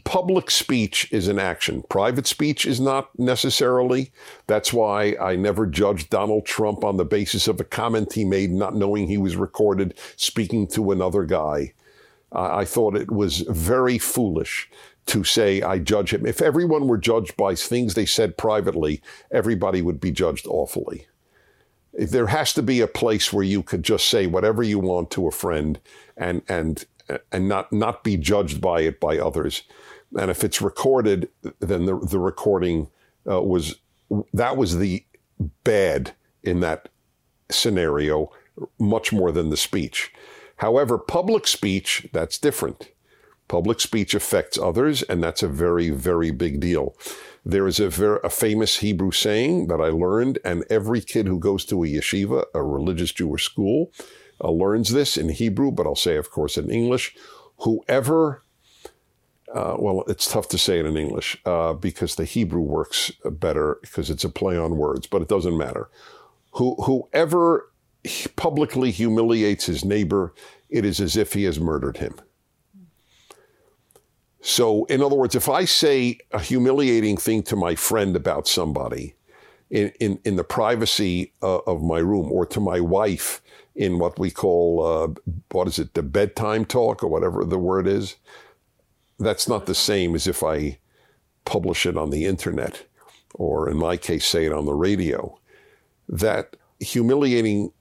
Public 0.04 0.50
speech 0.50 1.12
is 1.12 1.26
an 1.26 1.38
action. 1.38 1.82
Private 1.88 2.26
speech 2.26 2.66
is 2.66 2.80
not 2.80 3.10
necessarily. 3.18 4.12
That's 4.46 4.72
why 4.72 5.16
I 5.20 5.34
never 5.34 5.66
judged 5.66 6.10
Donald 6.10 6.46
Trump 6.46 6.84
on 6.84 6.96
the 6.96 7.04
basis 7.04 7.48
of 7.48 7.58
a 7.58 7.64
comment 7.64 8.12
he 8.12 8.24
made, 8.24 8.52
not 8.52 8.76
knowing 8.76 9.08
he 9.08 9.18
was 9.18 9.36
recorded 9.36 9.98
speaking 10.16 10.68
to 10.68 10.92
another 10.92 11.24
guy. 11.24 11.72
Uh, 12.32 12.54
I 12.54 12.64
thought 12.64 12.96
it 12.96 13.10
was 13.10 13.40
very 13.40 13.98
foolish 13.98 14.70
to 15.06 15.24
say 15.24 15.62
I 15.62 15.78
judge 15.78 16.14
him. 16.14 16.26
If 16.26 16.40
everyone 16.40 16.86
were 16.86 16.98
judged 16.98 17.36
by 17.36 17.56
things 17.56 17.94
they 17.94 18.06
said 18.06 18.38
privately, 18.38 19.02
everybody 19.32 19.82
would 19.82 20.00
be 20.00 20.12
judged 20.12 20.46
awfully. 20.46 21.08
There 21.92 22.28
has 22.28 22.52
to 22.52 22.62
be 22.62 22.80
a 22.80 22.86
place 22.86 23.32
where 23.32 23.44
you 23.44 23.64
could 23.64 23.82
just 23.82 24.08
say 24.08 24.28
whatever 24.28 24.62
you 24.62 24.78
want 24.78 25.10
to 25.12 25.26
a 25.26 25.32
friend 25.32 25.80
and 26.16 26.42
and 26.48 26.84
and 27.32 27.48
not 27.48 27.72
not 27.72 28.04
be 28.04 28.16
judged 28.16 28.60
by 28.60 28.82
it 28.82 29.00
by 29.00 29.18
others. 29.18 29.62
And 30.18 30.30
if 30.30 30.42
it's 30.44 30.60
recorded, 30.60 31.28
then 31.60 31.86
the 31.86 31.98
the 31.98 32.18
recording 32.18 32.88
uh, 33.30 33.42
was 33.42 33.76
that 34.32 34.56
was 34.56 34.78
the 34.78 35.04
bad 35.64 36.12
in 36.42 36.60
that 36.60 36.88
scenario, 37.50 38.30
much 38.78 39.12
more 39.12 39.32
than 39.32 39.50
the 39.50 39.56
speech. 39.56 40.12
However, 40.56 40.98
public 40.98 41.46
speech 41.46 42.08
that's 42.12 42.38
different. 42.38 42.90
Public 43.48 43.80
speech 43.80 44.14
affects 44.14 44.58
others, 44.58 45.02
and 45.02 45.22
that's 45.22 45.42
a 45.42 45.48
very 45.48 45.90
very 45.90 46.30
big 46.30 46.60
deal. 46.60 46.94
There 47.44 47.66
is 47.66 47.80
a, 47.80 47.88
ver- 47.88 48.20
a 48.22 48.28
famous 48.28 48.78
Hebrew 48.78 49.12
saying 49.12 49.68
that 49.68 49.80
I 49.80 49.88
learned, 49.88 50.38
and 50.44 50.64
every 50.68 51.00
kid 51.00 51.26
who 51.26 51.38
goes 51.38 51.64
to 51.66 51.82
a 51.82 51.86
yeshiva, 51.86 52.44
a 52.54 52.62
religious 52.62 53.12
Jewish 53.12 53.44
school, 53.44 53.90
uh, 54.42 54.50
learns 54.50 54.90
this 54.90 55.16
in 55.16 55.28
Hebrew, 55.28 55.70
but 55.70 55.86
I'll 55.86 55.94
say, 55.94 56.16
of 56.16 56.30
course, 56.30 56.56
in 56.56 56.70
English. 56.70 57.14
Whoever, 57.58 58.42
uh, 59.54 59.76
well, 59.78 60.04
it's 60.08 60.30
tough 60.30 60.48
to 60.48 60.58
say 60.58 60.78
it 60.78 60.86
in 60.86 60.96
English 60.96 61.36
uh, 61.44 61.74
because 61.74 62.14
the 62.14 62.24
Hebrew 62.24 62.62
works 62.62 63.12
better 63.24 63.78
because 63.82 64.10
it's 64.10 64.24
a 64.24 64.30
play 64.30 64.56
on 64.56 64.76
words, 64.76 65.06
but 65.06 65.22
it 65.22 65.28
doesn't 65.28 65.58
matter. 65.58 65.90
Who, 66.52 66.74
whoever 66.82 67.70
publicly 68.36 68.90
humiliates 68.90 69.66
his 69.66 69.84
neighbor, 69.84 70.34
it 70.68 70.84
is 70.84 71.00
as 71.00 71.16
if 71.16 71.34
he 71.34 71.44
has 71.44 71.60
murdered 71.60 71.98
him. 71.98 72.14
So, 74.42 74.86
in 74.86 75.02
other 75.02 75.16
words, 75.16 75.34
if 75.34 75.50
I 75.50 75.66
say 75.66 76.18
a 76.32 76.40
humiliating 76.40 77.18
thing 77.18 77.42
to 77.44 77.56
my 77.56 77.74
friend 77.74 78.16
about 78.16 78.48
somebody 78.48 79.14
in, 79.70 79.92
in, 80.00 80.18
in 80.24 80.36
the 80.36 80.44
privacy 80.44 81.32
uh, 81.42 81.58
of 81.58 81.82
my 81.82 81.98
room 81.98 82.30
or 82.32 82.44
to 82.46 82.60
my 82.60 82.80
wife 82.80 83.40
in 83.74 83.98
what 83.98 84.18
we 84.18 84.30
call, 84.30 84.84
uh, 84.84 85.08
what 85.52 85.68
is 85.68 85.78
it, 85.78 85.94
the 85.94 86.02
bedtime 86.02 86.64
talk 86.64 87.02
or 87.02 87.08
whatever 87.08 87.44
the 87.44 87.58
word 87.58 87.86
is, 87.86 88.16
that's 89.18 89.48
not 89.48 89.66
the 89.66 89.74
same 89.74 90.14
as 90.14 90.26
if 90.26 90.42
I 90.42 90.78
publish 91.44 91.86
it 91.86 91.96
on 91.96 92.10
the 92.10 92.24
internet 92.26 92.84
or, 93.34 93.70
in 93.70 93.76
my 93.76 93.96
case, 93.96 94.26
say 94.26 94.44
it 94.44 94.52
on 94.52 94.66
the 94.66 94.74
radio. 94.74 95.38
That 96.08 96.56
humiliating, 96.80 97.72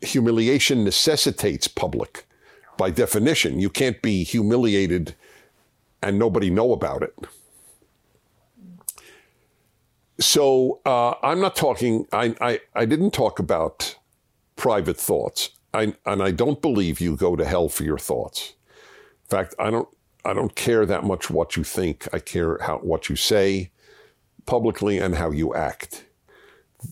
humiliation 0.00 0.84
necessitates 0.84 1.66
public. 1.66 2.24
By 2.78 2.90
definition, 2.90 3.58
you 3.58 3.68
can't 3.68 4.00
be 4.00 4.22
humiliated 4.22 5.14
and 6.02 6.18
nobody 6.18 6.50
know 6.50 6.72
about 6.72 7.02
it. 7.02 7.14
So 10.22 10.80
uh, 10.86 11.14
I'm 11.22 11.40
not 11.40 11.56
talking. 11.56 12.06
I, 12.12 12.34
I 12.40 12.60
I 12.74 12.84
didn't 12.84 13.10
talk 13.10 13.38
about 13.40 13.96
private 14.54 14.96
thoughts. 14.96 15.50
I 15.74 15.94
and 16.06 16.22
I 16.22 16.30
don't 16.30 16.62
believe 16.62 17.00
you 17.00 17.16
go 17.16 17.34
to 17.34 17.44
hell 17.44 17.68
for 17.68 17.82
your 17.82 17.98
thoughts. 17.98 18.54
In 19.24 19.28
fact, 19.28 19.54
I 19.58 19.70
don't. 19.70 19.88
I 20.24 20.32
don't 20.34 20.54
care 20.54 20.86
that 20.86 21.02
much 21.02 21.30
what 21.30 21.56
you 21.56 21.64
think. 21.64 22.06
I 22.14 22.20
care 22.20 22.58
how 22.62 22.78
what 22.78 23.08
you 23.08 23.16
say 23.16 23.72
publicly 24.46 24.98
and 24.98 25.16
how 25.16 25.32
you 25.32 25.54
act. 25.54 26.04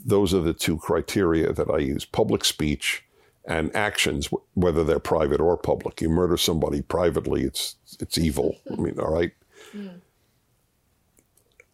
Those 0.04 0.34
are 0.34 0.40
the 0.40 0.52
two 0.52 0.78
criteria 0.78 1.52
that 1.52 1.70
I 1.70 1.78
use: 1.78 2.04
public 2.04 2.44
speech 2.44 3.04
and 3.44 3.74
actions, 3.76 4.28
whether 4.54 4.82
they're 4.82 4.98
private 4.98 5.40
or 5.40 5.56
public. 5.56 6.00
You 6.00 6.08
murder 6.08 6.36
somebody 6.36 6.82
privately, 6.82 7.42
it's 7.42 7.76
it's 8.00 8.18
evil. 8.18 8.56
I 8.72 8.74
mean, 8.74 8.98
all 8.98 9.12
right. 9.12 9.32
Mm. 9.72 10.00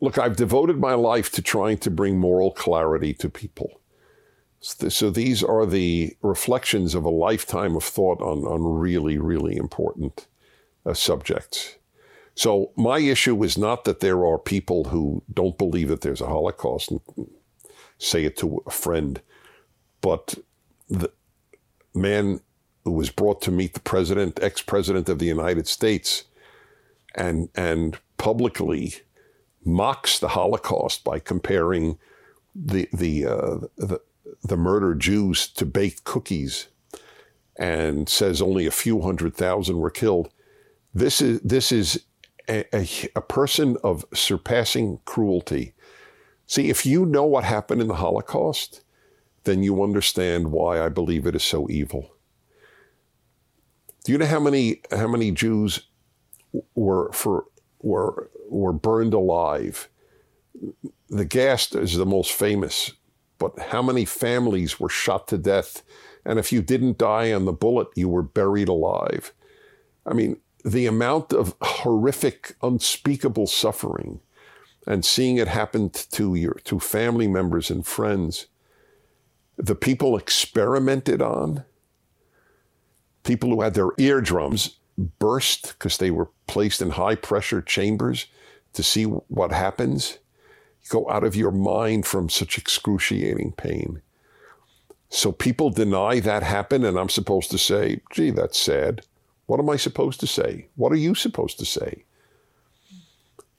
Look, 0.01 0.19
I've 0.19 0.37
devoted 0.37 0.79
my 0.79 0.95
life 0.95 1.31
to 1.33 1.43
trying 1.43 1.79
to 1.79 1.91
bring 1.91 2.19
moral 2.19 2.53
clarity 2.53 3.15
to 3.15 3.29
people. 3.29 3.81
So 4.61 5.11
these 5.11 5.43
are 5.43 5.65
the 5.65 6.17
reflections 6.23 6.95
of 6.95 7.05
a 7.05 7.11
lifetime 7.11 7.77
of 7.77 7.85
thought 7.85 8.21
on, 8.21 8.45
on 8.45 8.63
really, 8.63 9.19
really 9.19 9.57
important 9.57 10.27
uh, 10.85 10.95
subjects. 10.95 11.77
So 12.35 12.73
my 12.77 12.99
issue 12.99 13.43
is 13.45 13.57
not 13.57 13.85
that 13.85 14.01
there 14.01 14.27
are 14.27 14.39
people 14.39 14.85
who 14.85 15.23
don't 15.33 15.57
believe 15.57 15.89
that 15.89 16.03
there's 16.03 16.21
a 16.21 16.27
Holocaust 16.27 16.91
and 16.91 17.01
say 17.99 18.25
it 18.25 18.37
to 18.39 18.63
a 18.67 18.71
friend, 18.71 19.21
but 20.01 20.35
the 20.89 21.11
man 21.95 22.41
who 22.85 22.93
was 22.93 23.11
brought 23.11 23.41
to 23.43 23.51
meet 23.51 23.75
the 23.75 23.81
president, 23.81 24.39
ex-president 24.43 25.09
of 25.09 25.19
the 25.19 25.27
United 25.27 25.67
States, 25.67 26.25
and 27.15 27.49
and 27.55 27.99
publicly 28.19 28.97
mocks 29.67 30.19
the 30.19 30.29
Holocaust 30.29 31.05
by 31.05 31.19
comparing 31.19 31.99
the 32.55 32.89
the 32.93 33.27
uh, 33.27 33.59
the, 33.77 34.01
the 34.43 34.57
murdered 34.57 35.01
Jews 35.01 35.49
to 35.49 35.67
baked 35.67 36.05
cookies, 36.05 36.69
and 37.59 38.09
says 38.09 38.41
only 38.41 38.67
a 38.67 38.71
few 38.71 39.03
hundred 39.03 39.35
thousand 39.35 39.79
were 39.79 39.91
killed. 39.91 40.31
This 40.95 41.21
is 41.21 41.41
this 41.41 41.73
is 41.73 42.05
a, 42.49 42.65
a, 42.75 42.89
a 43.17 43.21
person 43.21 43.77
of 43.83 44.05
surpassing 44.15 45.01
cruelty. 45.05 45.75
See, 46.47 46.71
if 46.71 46.87
you 46.87 47.05
know 47.05 47.25
what 47.25 47.45
happened 47.45 47.81
in 47.83 47.89
the 47.89 47.95
Holocaust, 47.95 48.83
then 49.45 49.63
you 49.63 49.83
understand 49.83 50.53
why 50.53 50.81
I 50.81 50.89
believe 50.89 51.27
it 51.27 51.35
is 51.35 51.43
so 51.43 51.69
evil. 51.69 52.13
Do 54.05 54.13
you 54.13 54.19
know 54.19 54.27
how 54.27 54.41
many 54.41 54.81
how 54.93 55.09
many 55.09 55.33
Jews 55.33 55.81
were 56.75 57.11
for 57.13 57.47
were 57.87 58.31
were 58.49 58.73
burned 58.73 59.15
alive. 59.15 59.89
The 61.09 61.25
gas 61.25 61.73
is 61.73 61.97
the 61.97 62.07
most 62.07 62.33
famous, 62.33 62.93
but 63.39 63.59
how 63.59 63.83
many 63.83 64.05
families 64.05 64.81
were 64.81 64.89
shot 64.89 65.29
to 65.29 65.39
death? 65.39 65.83
And 66.25 66.39
if 66.39 66.53
you 66.53 66.63
didn't 66.63 66.99
die 66.99 67.33
on 67.33 67.45
the 67.45 67.53
bullet, 67.53 67.89
you 67.95 68.09
were 68.09 68.23
buried 68.23 68.69
alive. 68.69 69.33
I 70.05 70.15
mean, 70.15 70.39
the 70.65 70.87
amount 70.87 71.33
of 71.33 71.55
horrific, 71.61 72.57
unspeakable 72.63 73.47
suffering 73.47 74.21
and 74.87 75.05
seeing 75.05 75.37
it 75.37 75.49
happen 75.49 75.91
to 75.91 76.35
your 76.35 76.55
to 76.65 76.81
family 76.81 77.29
members 77.29 77.71
and 77.71 77.87
friends, 77.87 78.47
the 79.57 79.75
people 79.75 80.17
experimented 80.17 81.23
on, 81.23 81.65
people 83.23 83.51
who 83.51 83.63
had 83.63 83.75
their 83.75 83.91
eardrums 83.99 84.77
burst 84.97 85.75
because 85.79 85.99
they 85.99 86.11
were 86.11 86.29
placed 86.47 86.81
in 86.81 86.91
high 86.91 87.15
pressure 87.15 87.63
chambers 87.63 88.27
to 88.73 88.83
see 88.83 89.05
what 89.05 89.53
happens. 89.53 90.19
You 90.83 90.91
go 90.91 91.11
out 91.11 91.25
of 91.25 91.37
your 91.37 91.51
mind 91.51 92.07
from 92.07 92.29
such 92.29 92.59
excruciating 92.59 93.53
pain. 93.53 94.03
So 95.09 95.33
people 95.33 95.71
deny 95.71 96.21
that 96.21 96.43
happened, 96.43 96.85
and 96.85 96.99
I'm 96.99 97.09
supposed 97.09 97.51
to 97.53 97.59
say, 97.59 98.01
gee, 98.11 98.31
that's 98.31 98.59
sad. 98.61 99.03
What 99.47 99.61
am 99.61 99.71
I 99.71 99.77
supposed 99.77 100.21
to 100.21 100.27
say? 100.27 100.69
What 100.75 100.93
are 100.93 100.97
you 100.97 101.15
supposed 101.15 101.59
to 101.61 101.65
say? 101.65 102.05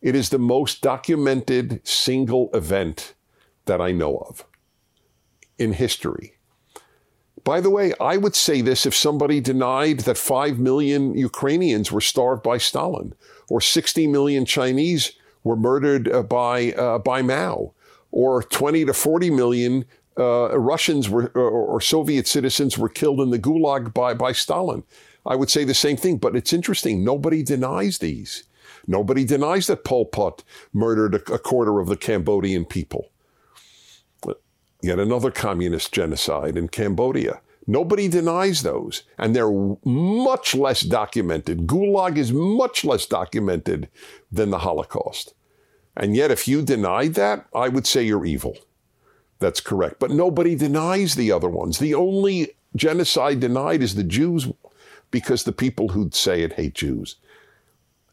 It 0.02 0.16
is 0.16 0.30
the 0.30 0.40
most 0.40 0.82
documented 0.82 1.86
single 1.88 2.50
event 2.54 3.14
that 3.66 3.82
I 3.82 3.92
know 3.92 4.18
of 4.18 4.46
in 5.58 5.74
history. 5.74 6.37
By 7.48 7.62
the 7.62 7.70
way, 7.70 7.94
I 8.02 8.18
would 8.18 8.36
say 8.36 8.60
this 8.60 8.86
if 8.86 8.94
somebody 8.94 9.40
denied 9.40 10.02
that 10.02 10.18
5 10.18 10.60
million 10.60 11.18
Ukrainians 11.18 11.94
were 11.94 12.02
starved 12.02 12.44
by 12.44 12.58
Stalin 12.58 13.14
or 13.48 13.62
60 13.62 14.06
million 14.08 14.44
Chinese 14.44 15.14
were 15.46 15.56
murdered 15.56 16.12
uh, 16.12 16.24
by, 16.24 16.74
uh, 16.74 16.98
by 17.00 17.22
Mao 17.22 17.72
or 18.12 18.44
20 18.44 18.84
to 18.84 18.94
40 18.94 19.30
million 19.30 19.86
uh, 20.20 20.60
Russians 20.60 21.10
were, 21.10 21.32
or, 21.36 21.50
or 21.50 21.80
Soviet 21.80 22.28
citizens 22.28 22.78
were 22.78 22.90
killed 22.90 23.22
in 23.22 23.30
the 23.30 23.40
Gulag 23.40 23.94
by, 23.94 24.14
by 24.14 24.34
Stalin. 24.34 24.84
I 25.26 25.38
would 25.38 25.50
say 25.50 25.64
the 25.64 25.74
same 25.74 25.96
thing, 25.96 26.18
but 26.18 26.36
it's 26.36 26.52
interesting. 26.52 27.06
Nobody 27.06 27.44
denies 27.44 28.00
these. 28.00 28.44
Nobody 28.88 29.24
denies 29.24 29.68
that 29.68 29.86
Pol 29.86 30.04
Pot 30.04 30.44
murdered 30.74 31.16
a, 31.16 31.36
a 31.36 31.40
quarter 31.40 31.80
of 31.80 31.88
the 31.88 31.96
Cambodian 31.96 32.66
people. 32.66 33.08
Yet 34.82 35.00
another 35.00 35.32
communist 35.32 35.92
genocide 35.92 36.56
in 36.58 36.68
Cambodia. 36.68 37.42
Nobody 37.66 38.08
denies 38.08 38.64
those, 38.64 39.04
and 39.18 39.36
they're 39.36 39.52
much 39.84 40.56
less 40.56 40.82
documented. 40.82 41.68
Gulag 41.68 42.18
is 42.18 42.32
much 42.32 42.86
less 42.86 43.06
documented 43.06 43.90
than 44.32 44.52
the 44.52 44.60
Holocaust. 44.60 45.34
And 45.96 46.16
yet, 46.16 46.32
if 46.32 46.48
you 46.48 46.62
denied 46.62 47.16
that, 47.16 47.46
I 47.54 47.70
would 47.70 47.86
say 47.86 48.04
you're 48.04 48.26
evil. 48.26 48.58
That's 49.40 49.60
correct. 49.60 50.00
But 50.00 50.12
nobody 50.12 50.56
denies 50.56 51.16
the 51.16 51.32
other 51.32 51.50
ones. 51.50 51.80
The 51.80 51.94
only 51.94 52.56
genocide 52.76 53.40
denied 53.40 53.82
is 53.82 53.96
the 53.96 54.04
Jews 54.04 54.48
because 55.12 55.44
the 55.44 55.52
people 55.52 55.90
who 55.90 56.10
say 56.12 56.44
it 56.44 56.54
hate 56.54 56.76
Jews. 56.76 57.16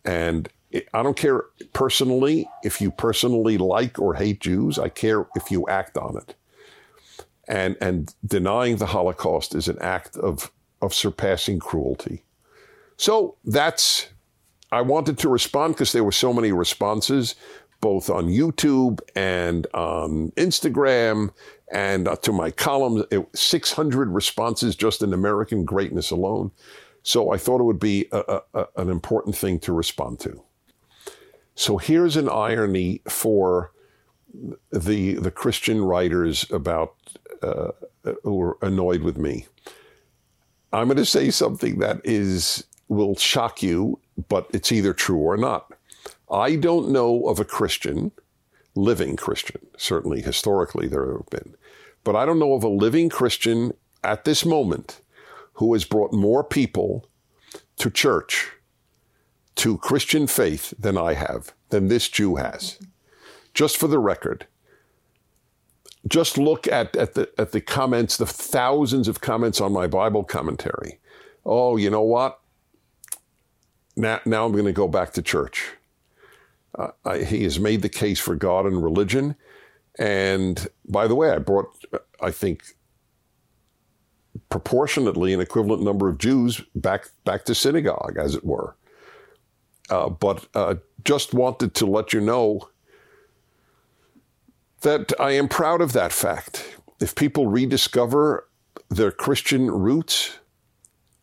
And 0.05 0.49
I 0.93 1.03
don't 1.03 1.17
care 1.17 1.45
personally 1.73 2.49
if 2.63 2.81
you 2.81 2.91
personally 2.91 3.59
like 3.59 3.99
or 3.99 4.15
hate 4.15 4.41
Jews. 4.41 4.79
I 4.79 4.89
care 4.89 5.27
if 5.37 5.51
you 5.51 5.69
act 5.69 5.97
on 5.97 6.17
it. 6.17 6.35
And, 7.47 7.77
and 7.81 8.15
denying 8.27 8.77
the 8.77 8.87
Holocaust 8.87 9.55
is 9.55 9.69
an 9.69 9.79
act 9.81 10.17
of, 10.17 10.51
of 10.81 10.95
surpassing 10.95 11.59
cruelty. 11.59 12.25
So 12.97 13.37
that's, 13.45 14.09
I 14.73 14.81
wanted 14.81 15.19
to 15.19 15.29
respond 15.29 15.75
because 15.75 15.93
there 15.93 16.05
were 16.05 16.13
so 16.13 16.33
many 16.33 16.53
responses, 16.53 17.35
both 17.81 18.09
on 18.09 18.29
YouTube 18.29 19.01
and 19.15 19.67
on 19.75 20.31
Instagram 20.33 21.31
and 21.71 22.09
uh, 22.09 22.17
to 22.17 22.33
my 22.33 22.51
columns. 22.51 23.05
600 23.35 24.11
responses 24.11 24.77
just 24.77 25.03
in 25.03 25.13
American 25.13 25.65
greatness 25.65 26.11
alone. 26.11 26.51
So 27.03 27.31
I 27.31 27.37
thought 27.37 27.61
it 27.61 27.65
would 27.65 27.81
be 27.81 28.09
a, 28.13 28.41
a, 28.55 28.67
an 28.77 28.89
important 28.89 29.37
thing 29.37 29.61
to 29.61 29.73
respond 29.73 30.21
to. 30.21 30.43
So 31.55 31.77
here's 31.77 32.17
an 32.17 32.29
irony 32.29 33.03
for 33.09 33.73
the 34.73 35.15
the 35.15 35.31
Christian 35.31 35.83
writers 35.83 36.51
about 36.51 36.95
uh, 37.43 37.71
who 38.23 38.41
are 38.43 38.59
annoyed 38.63 39.03
with 39.03 39.17
me. 39.17 39.47
I'm 40.73 40.89
going 40.89 40.97
to 40.97 41.05
say 41.05 41.31
something 41.31 41.79
that 41.79 42.01
is 42.05 42.65
will 42.89 43.15
shock 43.17 43.63
you, 43.63 44.01
but 44.29 44.49
it's 44.53 44.73
either 44.73 44.93
true 44.93 45.19
or 45.19 45.37
not. 45.37 45.73
I 46.31 46.57
don't 46.57 46.91
know 46.91 47.27
of 47.29 47.39
a 47.39 47.45
Christian, 47.45 48.13
living 48.75 49.17
Christian. 49.17 49.67
Certainly, 49.77 50.23
historically, 50.23 50.89
there 50.89 51.13
have 51.13 51.31
been, 51.31 51.55
but 52.03 52.17
I 52.17 52.27
don't 52.27 52.39
know 52.39 52.55
of 52.55 52.65
a 52.65 52.69
living 52.69 53.09
Christian 53.09 53.73
at 54.03 54.25
this 54.25 54.45
moment 54.45 55.01
who 55.55 55.73
has 55.73 55.85
brought 55.85 56.13
more 56.13 56.43
people 56.43 57.09
to 57.77 57.91
church, 57.91 58.51
to 59.57 59.79
Christian 59.79 60.27
faith 60.27 60.75
than 60.79 60.99
I 60.99 61.15
have, 61.15 61.55
than 61.69 61.89
this 61.89 62.09
Jew 62.09 62.37
has. 62.37 62.79
Just 63.55 63.77
for 63.77 63.89
the 63.89 63.99
record, 63.99 64.47
just 66.09 66.37
look 66.37 66.67
at, 66.67 66.95
at, 66.97 67.15
the, 67.15 67.31
at 67.39 67.53
the 67.53 67.61
comments, 67.61 68.17
the 68.17 68.27
thousands 68.27 69.09
of 69.09 69.21
comments 69.21 69.61
on 69.61 69.73
my 69.73 69.87
Bible 69.87 70.25
commentary. 70.25 70.99
Oh, 71.47 71.77
you 71.77 71.89
know 71.89 72.03
what? 72.03 72.41
Now, 73.97 74.21
now 74.27 74.45
I'm 74.45 74.53
going 74.53 74.65
to 74.65 74.73
go 74.73 74.89
back 74.89 75.13
to 75.15 75.23
church. 75.23 75.71
Uh, 76.77 76.91
I, 77.05 77.19
he 77.19 77.45
has 77.45 77.61
made 77.61 77.83
the 77.83 77.89
case 77.89 78.19
for 78.19 78.35
God 78.35 78.67
and 78.67 78.83
religion. 78.83 79.37
And 79.99 80.67
by 80.89 81.07
the 81.07 81.15
way, 81.15 81.31
I 81.31 81.39
brought, 81.39 81.69
I 82.21 82.33
think, 82.33 82.65
proportionately 84.49 85.33
an 85.33 85.41
equivalent 85.41 85.83
number 85.83 86.09
of 86.09 86.19
Jews 86.19 86.61
back 86.75 87.11
back 87.25 87.45
to 87.45 87.55
synagogue, 87.55 88.17
as 88.19 88.35
it 88.35 88.45
were. 88.45 88.75
Uh, 89.89 90.09
but 90.09 90.47
uh, 90.55 90.75
just 91.05 91.35
wanted 91.35 91.75
to 91.75 91.87
let 91.87 92.13
you 92.13 92.21
know 92.21 92.69
that 94.85 95.13
I 95.19 95.33
am 95.33 95.49
proud 95.49 95.81
of 95.81 95.93
that 95.93 96.13
fact. 96.13 96.77
If 97.01 97.15
people 97.15 97.49
rediscover 97.49 98.49
their 98.89 99.11
Christian 99.11 99.71
roots, 99.71 100.39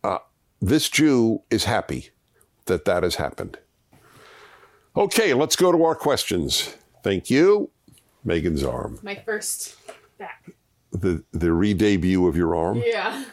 uh, 0.04 0.20
this 0.60 0.90
Jew 0.90 1.42
is 1.50 1.64
happy 1.64 2.10
that 2.66 2.86
that 2.86 3.04
has 3.04 3.16
happened. 3.16 3.58
Okay, 4.96 5.34
let's 5.34 5.56
go 5.56 5.72
to 5.72 5.84
our 5.86 5.96
questions. 5.96 6.76
Thank 7.04 7.30
you, 7.30 7.72
Megan's 8.24 8.64
arm. 8.64 9.00
My 9.02 9.16
first 9.16 9.78
back 10.18 10.52
the 10.92 11.24
the 11.32 11.52
re-debut 11.52 12.28
of 12.28 12.36
your 12.36 12.56
arm. 12.56 12.84
Yeah. 12.86 13.26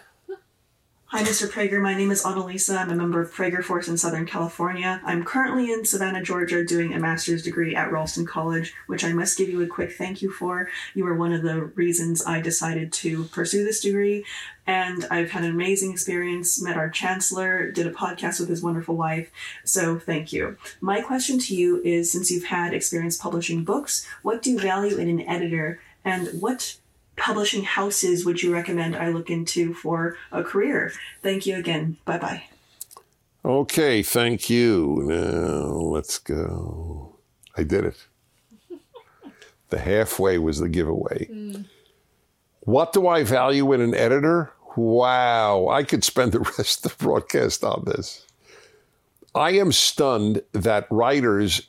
Hi, 1.10 1.22
Mr. 1.22 1.48
Prager. 1.48 1.80
My 1.80 1.94
name 1.94 2.10
is 2.10 2.22
Annalisa. 2.22 2.76
I'm 2.76 2.90
a 2.90 2.94
member 2.94 3.18
of 3.18 3.32
Prager 3.32 3.64
Force 3.64 3.88
in 3.88 3.96
Southern 3.96 4.26
California. 4.26 5.00
I'm 5.06 5.24
currently 5.24 5.72
in 5.72 5.86
Savannah, 5.86 6.22
Georgia, 6.22 6.62
doing 6.62 6.92
a 6.92 6.98
master's 6.98 7.42
degree 7.42 7.74
at 7.74 7.90
Ralston 7.90 8.26
College, 8.26 8.74
which 8.88 9.04
I 9.04 9.14
must 9.14 9.38
give 9.38 9.48
you 9.48 9.62
a 9.62 9.66
quick 9.66 9.92
thank 9.92 10.20
you 10.20 10.30
for. 10.30 10.68
You 10.92 11.04
were 11.04 11.16
one 11.16 11.32
of 11.32 11.40
the 11.40 11.62
reasons 11.62 12.22
I 12.26 12.42
decided 12.42 12.92
to 12.92 13.24
pursue 13.24 13.64
this 13.64 13.80
degree, 13.80 14.26
and 14.66 15.06
I've 15.10 15.30
had 15.30 15.44
an 15.44 15.50
amazing 15.50 15.92
experience. 15.92 16.60
Met 16.60 16.76
our 16.76 16.90
chancellor, 16.90 17.70
did 17.70 17.86
a 17.86 17.90
podcast 17.90 18.38
with 18.38 18.50
his 18.50 18.62
wonderful 18.62 18.94
wife, 18.94 19.30
so 19.64 19.98
thank 19.98 20.30
you. 20.30 20.58
My 20.82 21.00
question 21.00 21.38
to 21.38 21.56
you 21.56 21.80
is 21.84 22.12
since 22.12 22.30
you've 22.30 22.44
had 22.44 22.74
experience 22.74 23.16
publishing 23.16 23.64
books, 23.64 24.06
what 24.20 24.42
do 24.42 24.50
you 24.50 24.58
value 24.58 24.98
in 24.98 25.08
an 25.08 25.26
editor, 25.26 25.80
and 26.04 26.28
what 26.42 26.76
publishing 27.18 27.64
houses 27.64 28.24
would 28.24 28.42
you 28.42 28.52
recommend 28.52 28.96
I 28.96 29.10
look 29.10 29.30
into 29.30 29.74
for 29.74 30.16
a 30.32 30.42
career? 30.42 30.92
Thank 31.22 31.46
you 31.46 31.56
again. 31.56 31.96
Bye 32.04 32.18
bye. 32.18 32.42
Okay, 33.44 34.02
thank 34.02 34.50
you. 34.50 35.02
Now 35.04 35.72
let's 35.72 36.18
go. 36.18 37.16
I 37.56 37.62
did 37.62 37.84
it. 37.84 38.06
the 39.70 39.78
halfway 39.78 40.38
was 40.38 40.58
the 40.58 40.68
giveaway. 40.68 41.28
Mm. 41.30 41.64
What 42.60 42.92
do 42.92 43.08
I 43.08 43.24
value 43.24 43.72
in 43.72 43.80
an 43.80 43.94
editor? 43.94 44.52
Wow, 44.76 45.68
I 45.68 45.82
could 45.82 46.04
spend 46.04 46.32
the 46.32 46.40
rest 46.58 46.84
of 46.84 46.96
the 46.96 47.04
broadcast 47.04 47.64
on 47.64 47.84
this. 47.86 48.26
I 49.34 49.52
am 49.52 49.72
stunned 49.72 50.42
that 50.52 50.86
writers 50.90 51.68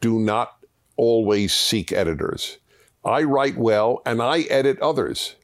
do 0.00 0.18
not 0.18 0.56
always 0.96 1.52
seek 1.52 1.92
editors. 1.92 2.58
I 3.06 3.22
write 3.22 3.56
well 3.56 4.02
and 4.04 4.20
I 4.20 4.40
edit 4.42 4.80
others. 4.80 5.36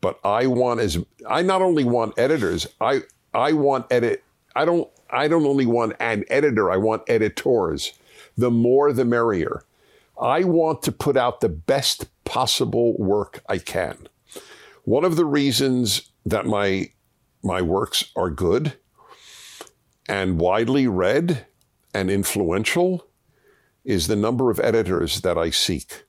But 0.00 0.18
I 0.24 0.46
want 0.46 0.80
as 0.80 0.98
I 1.28 1.42
not 1.42 1.60
only 1.60 1.84
want 1.84 2.18
editors, 2.18 2.66
I 2.80 3.02
I 3.34 3.52
want 3.52 3.86
edit 3.90 4.24
I 4.54 4.64
don't 4.64 4.88
I 5.10 5.28
don't 5.28 5.46
only 5.46 5.66
want 5.66 5.94
an 6.00 6.24
editor, 6.30 6.70
I 6.70 6.78
want 6.78 7.02
editors. 7.08 7.92
The 8.36 8.50
more 8.50 8.92
the 8.92 9.04
merrier. 9.04 9.64
I 10.20 10.44
want 10.44 10.82
to 10.84 10.92
put 10.92 11.16
out 11.16 11.40
the 11.40 11.50
best 11.50 12.06
possible 12.24 12.96
work 12.96 13.42
I 13.48 13.58
can. 13.58 14.08
One 14.84 15.04
of 15.04 15.16
the 15.16 15.26
reasons 15.26 16.10
that 16.24 16.46
my 16.46 16.90
my 17.42 17.60
works 17.60 18.12
are 18.16 18.30
good 18.30 18.78
and 20.08 20.40
widely 20.40 20.86
read 20.86 21.46
and 21.92 22.10
influential 22.10 23.06
is 23.84 24.06
the 24.06 24.16
number 24.16 24.50
of 24.50 24.58
editors 24.60 25.20
that 25.20 25.36
I 25.36 25.50
seek. 25.50 26.05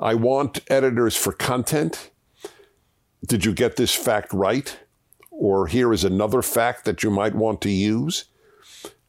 I 0.00 0.14
want 0.14 0.60
editors 0.68 1.14
for 1.14 1.32
content. 1.32 2.10
Did 3.26 3.44
you 3.44 3.52
get 3.52 3.76
this 3.76 3.94
fact 3.94 4.32
right? 4.32 4.78
Or 5.30 5.66
here 5.66 5.92
is 5.92 6.04
another 6.04 6.40
fact 6.40 6.86
that 6.86 7.02
you 7.02 7.10
might 7.10 7.34
want 7.34 7.60
to 7.62 7.70
use. 7.70 8.24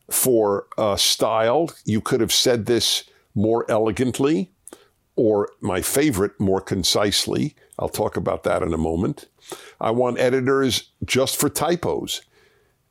For 0.09 0.67
uh, 0.77 0.97
style, 0.97 1.71
you 1.85 2.01
could 2.01 2.19
have 2.19 2.33
said 2.33 2.65
this 2.65 3.05
more 3.33 3.65
elegantly, 3.71 4.51
or 5.15 5.49
my 5.61 5.81
favorite, 5.81 6.37
more 6.37 6.59
concisely. 6.59 7.55
I'll 7.79 7.87
talk 7.87 8.17
about 8.17 8.43
that 8.43 8.61
in 8.61 8.73
a 8.73 8.77
moment. 8.77 9.29
I 9.79 9.91
want 9.91 10.19
editors 10.19 10.89
just 11.05 11.39
for 11.39 11.47
typos. 11.47 12.21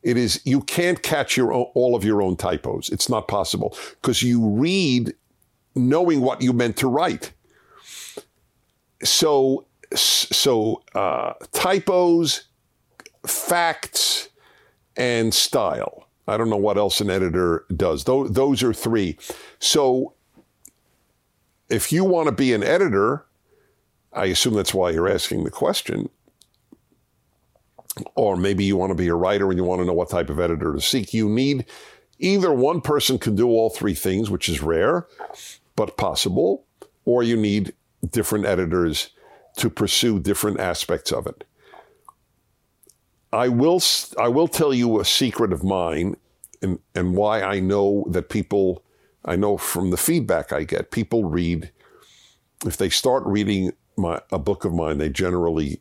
It 0.03 0.17
is 0.17 0.41
you 0.47 0.63
can't 0.63 1.03
catch 1.03 1.37
your 1.37 1.53
own, 1.53 1.67
all 1.75 1.95
of 1.95 2.03
your 2.03 2.23
own 2.23 2.37
typos. 2.37 2.89
It's 2.89 3.11
not 3.11 3.29
possible 3.29 3.77
because 4.01 4.23
you 4.23 4.43
read 4.49 5.13
knowing 5.75 6.23
what 6.23 6.41
you 6.41 6.55
meant 6.55 6.79
to 6.79 6.89
write. 6.89 7.33
So 9.03 9.67
so 9.95 10.83
uh, 10.95 11.33
typos, 11.53 12.45
facts, 13.27 14.29
and 14.97 15.33
style. 15.35 16.07
I 16.29 16.37
don't 16.37 16.51
know 16.51 16.57
what 16.57 16.79
else 16.79 17.01
an 17.01 17.11
editor 17.11 17.65
does. 17.75 18.05
Those, 18.05 18.31
those 18.33 18.63
are 18.63 18.73
three. 18.73 19.19
So 19.59 20.15
if 21.69 21.91
you 21.93 22.05
want 22.05 22.27
to 22.27 22.33
be 22.33 22.53
an 22.53 22.63
editor, 22.63 23.27
I 24.13 24.27
assume 24.27 24.55
that's 24.55 24.75
why 24.75 24.91
you're 24.91 25.09
asking 25.09 25.45
the 25.45 25.51
question. 25.51 26.09
Or 28.15 28.37
maybe 28.37 28.65
you 28.65 28.77
want 28.77 28.91
to 28.91 28.95
be 28.95 29.09
a 29.09 29.15
writer 29.15 29.49
and 29.49 29.59
you 29.59 29.65
want 29.65 29.81
to 29.81 29.85
know 29.85 29.93
what 29.93 30.11
type 30.11 30.31
of 30.31 30.39
editor 30.39 30.73
to 30.73 30.81
seek. 30.81 31.13
You 31.13 31.29
need 31.29 31.67
either 32.19 32.53
one 32.53 32.81
person 32.81 33.19
can 33.19 33.35
do 33.35 33.49
all 33.49 33.71
three 33.71 33.95
things, 33.95 34.31
which 34.31 34.49
is 34.49 34.63
rare, 34.63 35.09
but 35.75 35.97
possible, 35.97 36.65
or 37.05 37.25
you 37.25 37.37
need 37.37 37.73
different 38.09 38.47
editors 38.47 39.11
to 39.57 39.71
pursue 39.71 40.19
different 40.19 40.61
aspects 40.61 41.13
of 41.13 41.27
it. 41.27 41.45
I 43.33 43.49
will 43.49 43.81
I 44.19 44.29
will 44.29 44.49
tell 44.49 44.75
you 44.75 45.01
a 45.01 45.05
secret 45.05 45.53
of 45.53 45.63
mine 45.63 46.17
and, 46.63 46.79
and 46.95 47.17
why 47.17 47.43
I 47.43 47.61
know 47.61 48.05
that 48.09 48.29
people 48.29 48.83
I 49.25 49.37
know 49.37 49.57
from 49.57 49.91
the 49.91 49.97
feedback 49.97 50.53
I 50.53 50.65
get 50.65 50.91
people 50.91 51.25
read 51.25 51.71
if 52.67 52.77
they 52.77 52.91
start 52.91 53.23
reading 53.25 53.73
my, 53.97 54.21
a 54.33 54.39
book 54.39 54.65
of 54.65 54.75
mine 54.75 54.99
they 54.99 55.11
generally 55.11 55.81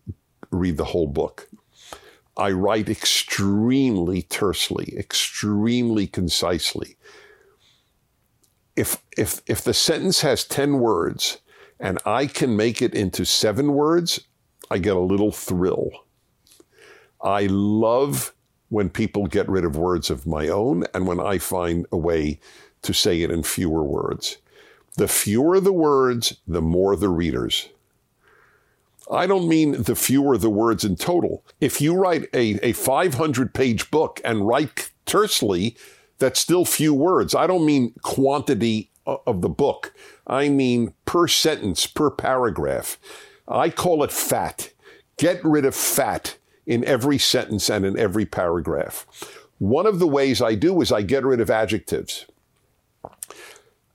read 0.52 0.78
the 0.78 0.86
whole 0.86 1.08
book. 1.08 1.48
I 2.38 2.52
write 2.52 2.88
extremely 2.88 4.22
tersely, 4.22 4.94
extremely 4.98 6.08
concisely. 6.08 6.98
If 8.76 9.02
if 9.18 9.42
if 9.48 9.64
the 9.64 9.74
sentence 9.74 10.22
has 10.22 10.44
10 10.46 10.80
words 10.80 11.40
and 11.80 12.00
I 12.06 12.28
can 12.28 12.56
make 12.56 12.82
it 12.82 12.94
into 12.94 13.26
7 13.26 13.74
words, 13.74 14.20
I 14.70 14.78
get 14.78 14.96
a 14.96 15.00
little 15.00 15.32
thrill. 15.32 15.92
I 17.22 17.48
love 17.48 18.34
when 18.70 18.90
people 18.90 19.28
get 19.28 19.50
rid 19.50 19.66
of 19.66 19.76
words 19.76 20.10
of 20.10 20.28
my 20.28 20.48
own 20.48 20.86
and 20.94 21.08
when 21.08 21.20
I 21.20 21.38
find 21.38 21.86
a 21.92 21.98
way 21.98 22.40
to 22.84 22.94
say 22.94 23.22
it 23.22 23.32
in 23.32 23.44
fewer 23.44 23.84
words. 23.84 24.38
The 24.96 25.08
fewer 25.08 25.60
the 25.60 25.74
words, 25.74 26.38
the 26.48 26.62
more 26.62 26.96
the 26.96 27.10
readers. 27.10 27.70
I 29.12 29.26
don't 29.26 29.50
mean 29.50 29.84
the 29.84 29.96
fewer 29.96 30.38
the 30.38 30.50
words 30.50 30.84
in 30.84 30.96
total. 30.96 31.44
If 31.60 31.82
you 31.82 31.96
write 31.96 32.28
a, 32.34 32.60
a 32.62 32.74
500 32.74 33.54
page 33.54 33.90
book 33.90 34.22
and 34.24 34.48
write 34.48 34.92
tersely, 35.06 35.76
that's 36.20 36.40
still 36.40 36.66
few 36.66 36.94
words. 36.94 37.34
I 37.34 37.48
don't 37.48 37.66
mean 37.66 37.94
quantity 38.04 38.89
of 39.26 39.42
the 39.42 39.50
book. 39.50 39.94
I 40.28 40.50
mean 40.50 40.94
per 41.06 41.28
sentence, 41.28 41.86
per 41.86 42.10
paragraph. 42.10 42.98
I 43.48 43.70
call 43.70 44.04
it 44.04 44.12
fat. 44.12 44.72
Get 45.18 45.44
rid 45.44 45.66
of 45.66 45.76
fat 45.76 46.38
in 46.66 46.86
every 46.86 47.18
sentence 47.18 47.70
and 47.70 47.86
in 47.86 47.98
every 47.98 48.26
paragraph. 48.26 49.06
One 49.58 49.86
of 49.86 50.00
the 50.00 50.08
ways 50.08 50.42
I 50.42 50.56
do 50.56 50.82
is 50.82 50.92
I 50.92 51.02
get 51.02 51.26
rid 51.26 51.42
of 51.42 51.50
adjectives. 51.50 52.26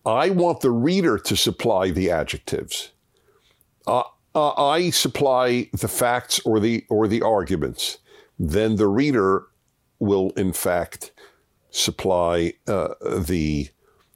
I 0.04 0.30
want 0.30 0.60
the 0.60 0.70
reader 0.70 1.18
to 1.18 1.36
supply 1.36 1.90
the 1.90 2.10
adjectives. 2.10 2.90
Uh, 3.86 4.02
uh, 4.34 4.52
I 4.52 4.90
supply 4.90 5.70
the 5.72 5.88
facts 5.88 6.40
or 6.44 6.60
the 6.60 6.84
or 6.90 7.06
the 7.08 7.22
arguments. 7.22 7.98
Then 8.38 8.76
the 8.76 8.88
reader 8.88 9.46
will, 10.00 10.30
in 10.30 10.52
fact, 10.52 11.12
supply 11.70 12.54
uh, 12.66 12.94
the 13.00 13.68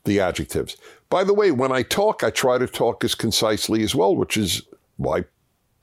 the 0.09 0.21
adjectives. 0.21 0.77
By 1.11 1.23
the 1.23 1.35
way, 1.35 1.51
when 1.51 1.71
I 1.71 1.83
talk, 1.83 2.25
I 2.25 2.31
try 2.31 2.59
to 2.59 2.67
talk 2.67 3.05
as 3.05 3.15
concisely 3.15 3.83
as 3.83 3.95
well, 3.95 4.17
which 4.17 4.37
is 4.37 4.63
why 4.97 5.25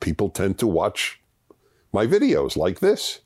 people 0.00 0.28
tend 0.28 0.58
to 0.58 0.66
watch 0.66 1.20
my 1.92 2.06
videos 2.06 2.56
like 2.56 2.80
this. 2.80 3.20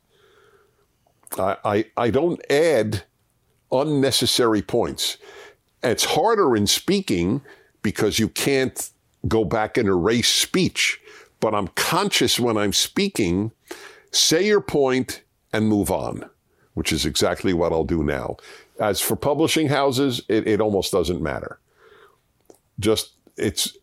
I, 1.37 1.57
I, 1.65 1.85
I 1.97 2.09
don't 2.09 2.41
add 2.49 3.03
unnecessary 3.71 4.61
points. 4.61 5.17
It's 5.83 6.05
harder 6.05 6.55
in 6.55 6.67
speaking 6.67 7.41
because 7.81 8.19
you 8.19 8.29
can't 8.29 8.89
go 9.27 9.43
back 9.43 9.77
and 9.77 9.87
erase 9.87 10.29
speech. 10.29 10.99
But 11.39 11.55
I'm 11.55 11.69
conscious 11.69 12.39
when 12.39 12.57
I'm 12.57 12.73
speaking, 12.73 13.51
say 14.11 14.45
your 14.45 14.61
point 14.61 15.23
and 15.51 15.67
move 15.67 15.89
on, 15.89 16.29
which 16.75 16.91
is 16.93 17.05
exactly 17.05 17.53
what 17.53 17.71
I'll 17.71 17.83
do 17.83 18.03
now. 18.03 18.37
As 18.81 18.99
for 18.99 19.15
publishing 19.15 19.67
houses, 19.67 20.21
it, 20.27 20.47
it 20.47 20.59
almost 20.59 20.91
doesn't 20.91 21.21
matter. 21.21 21.59
Just, 22.79 23.11
it's, 23.37 23.77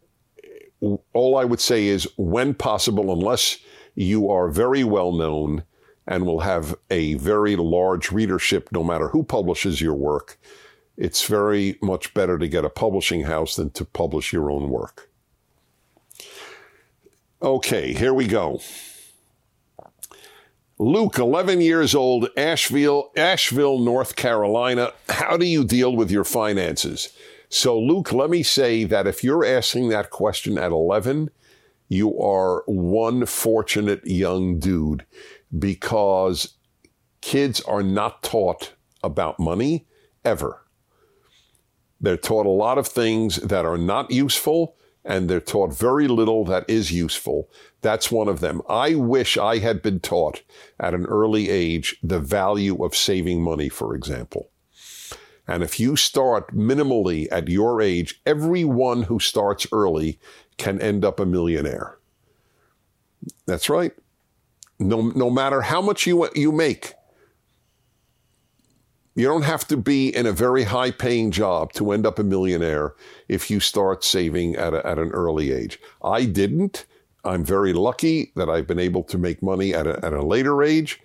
all 1.12 1.36
I 1.36 1.44
would 1.44 1.60
say 1.60 1.86
is 1.86 2.08
when 2.16 2.52
possible, 2.52 3.12
unless 3.12 3.58
you 3.94 4.28
are 4.28 4.48
very 4.48 4.82
well 4.82 5.12
known 5.12 5.62
and 6.06 6.26
will 6.26 6.40
have 6.40 6.74
a 6.90 7.14
very 7.14 7.54
large 7.54 8.10
readership 8.10 8.70
no 8.72 8.82
matter 8.82 9.08
who 9.08 9.22
publishes 9.22 9.80
your 9.80 9.94
work. 9.94 10.38
It's 10.96 11.24
very 11.24 11.78
much 11.80 12.12
better 12.12 12.36
to 12.36 12.48
get 12.48 12.64
a 12.64 12.70
publishing 12.70 13.22
house 13.22 13.54
than 13.54 13.70
to 13.70 13.84
publish 13.84 14.32
your 14.32 14.50
own 14.50 14.68
work. 14.68 15.10
Okay, 17.40 17.92
here 17.92 18.14
we 18.14 18.26
go. 18.26 18.60
Luke, 20.80 21.18
11 21.18 21.60
years 21.60 21.92
old, 21.92 22.28
Asheville, 22.36 23.10
Asheville, 23.16 23.80
North 23.80 24.14
Carolina. 24.14 24.92
How 25.08 25.36
do 25.36 25.44
you 25.44 25.64
deal 25.64 25.96
with 25.96 26.08
your 26.08 26.22
finances? 26.22 27.08
So, 27.48 27.76
Luke, 27.76 28.12
let 28.12 28.30
me 28.30 28.44
say 28.44 28.84
that 28.84 29.08
if 29.08 29.24
you're 29.24 29.44
asking 29.44 29.88
that 29.88 30.10
question 30.10 30.56
at 30.56 30.70
11, 30.70 31.30
you 31.88 32.16
are 32.20 32.62
one 32.66 33.26
fortunate 33.26 34.06
young 34.06 34.60
dude 34.60 35.04
because 35.58 36.54
kids 37.22 37.60
are 37.62 37.82
not 37.82 38.22
taught 38.22 38.74
about 39.02 39.40
money 39.40 39.84
ever. 40.24 40.62
They're 42.00 42.16
taught 42.16 42.46
a 42.46 42.50
lot 42.50 42.78
of 42.78 42.86
things 42.86 43.36
that 43.36 43.64
are 43.64 43.78
not 43.78 44.12
useful, 44.12 44.76
and 45.08 45.28
they're 45.28 45.40
taught 45.40 45.72
very 45.72 46.06
little 46.06 46.44
that 46.44 46.68
is 46.68 46.92
useful. 46.92 47.50
That's 47.80 48.12
one 48.12 48.28
of 48.28 48.40
them. 48.40 48.60
I 48.68 48.94
wish 48.94 49.38
I 49.38 49.58
had 49.58 49.80
been 49.80 50.00
taught 50.00 50.42
at 50.78 50.92
an 50.92 51.06
early 51.06 51.48
age 51.48 51.96
the 52.02 52.20
value 52.20 52.84
of 52.84 52.94
saving 52.94 53.42
money, 53.42 53.70
for 53.70 53.96
example. 53.96 54.50
And 55.48 55.62
if 55.62 55.80
you 55.80 55.96
start 55.96 56.54
minimally 56.54 57.26
at 57.32 57.48
your 57.48 57.80
age, 57.80 58.20
everyone 58.26 59.04
who 59.04 59.18
starts 59.18 59.66
early 59.72 60.20
can 60.58 60.78
end 60.78 61.06
up 61.06 61.18
a 61.18 61.24
millionaire. 61.24 61.96
That's 63.46 63.70
right. 63.70 63.92
No, 64.78 65.00
no 65.00 65.30
matter 65.30 65.62
how 65.62 65.80
much 65.80 66.06
you, 66.06 66.28
you 66.34 66.52
make, 66.52 66.92
you 69.18 69.26
don't 69.26 69.42
have 69.42 69.66
to 69.66 69.76
be 69.76 70.14
in 70.14 70.26
a 70.26 70.32
very 70.32 70.62
high 70.62 70.92
paying 70.92 71.32
job 71.32 71.72
to 71.72 71.90
end 71.90 72.06
up 72.06 72.20
a 72.20 72.22
millionaire 72.22 72.94
if 73.26 73.50
you 73.50 73.58
start 73.58 74.04
saving 74.04 74.54
at, 74.54 74.72
a, 74.72 74.86
at 74.86 74.96
an 74.96 75.10
early 75.10 75.50
age. 75.50 75.80
I 76.04 76.24
didn't. 76.24 76.86
I'm 77.24 77.44
very 77.44 77.72
lucky 77.72 78.30
that 78.36 78.48
I've 78.48 78.68
been 78.68 78.78
able 78.78 79.02
to 79.02 79.18
make 79.18 79.42
money 79.42 79.74
at 79.74 79.88
a, 79.88 80.04
at 80.06 80.12
a 80.12 80.22
later 80.22 80.62
age, 80.62 81.00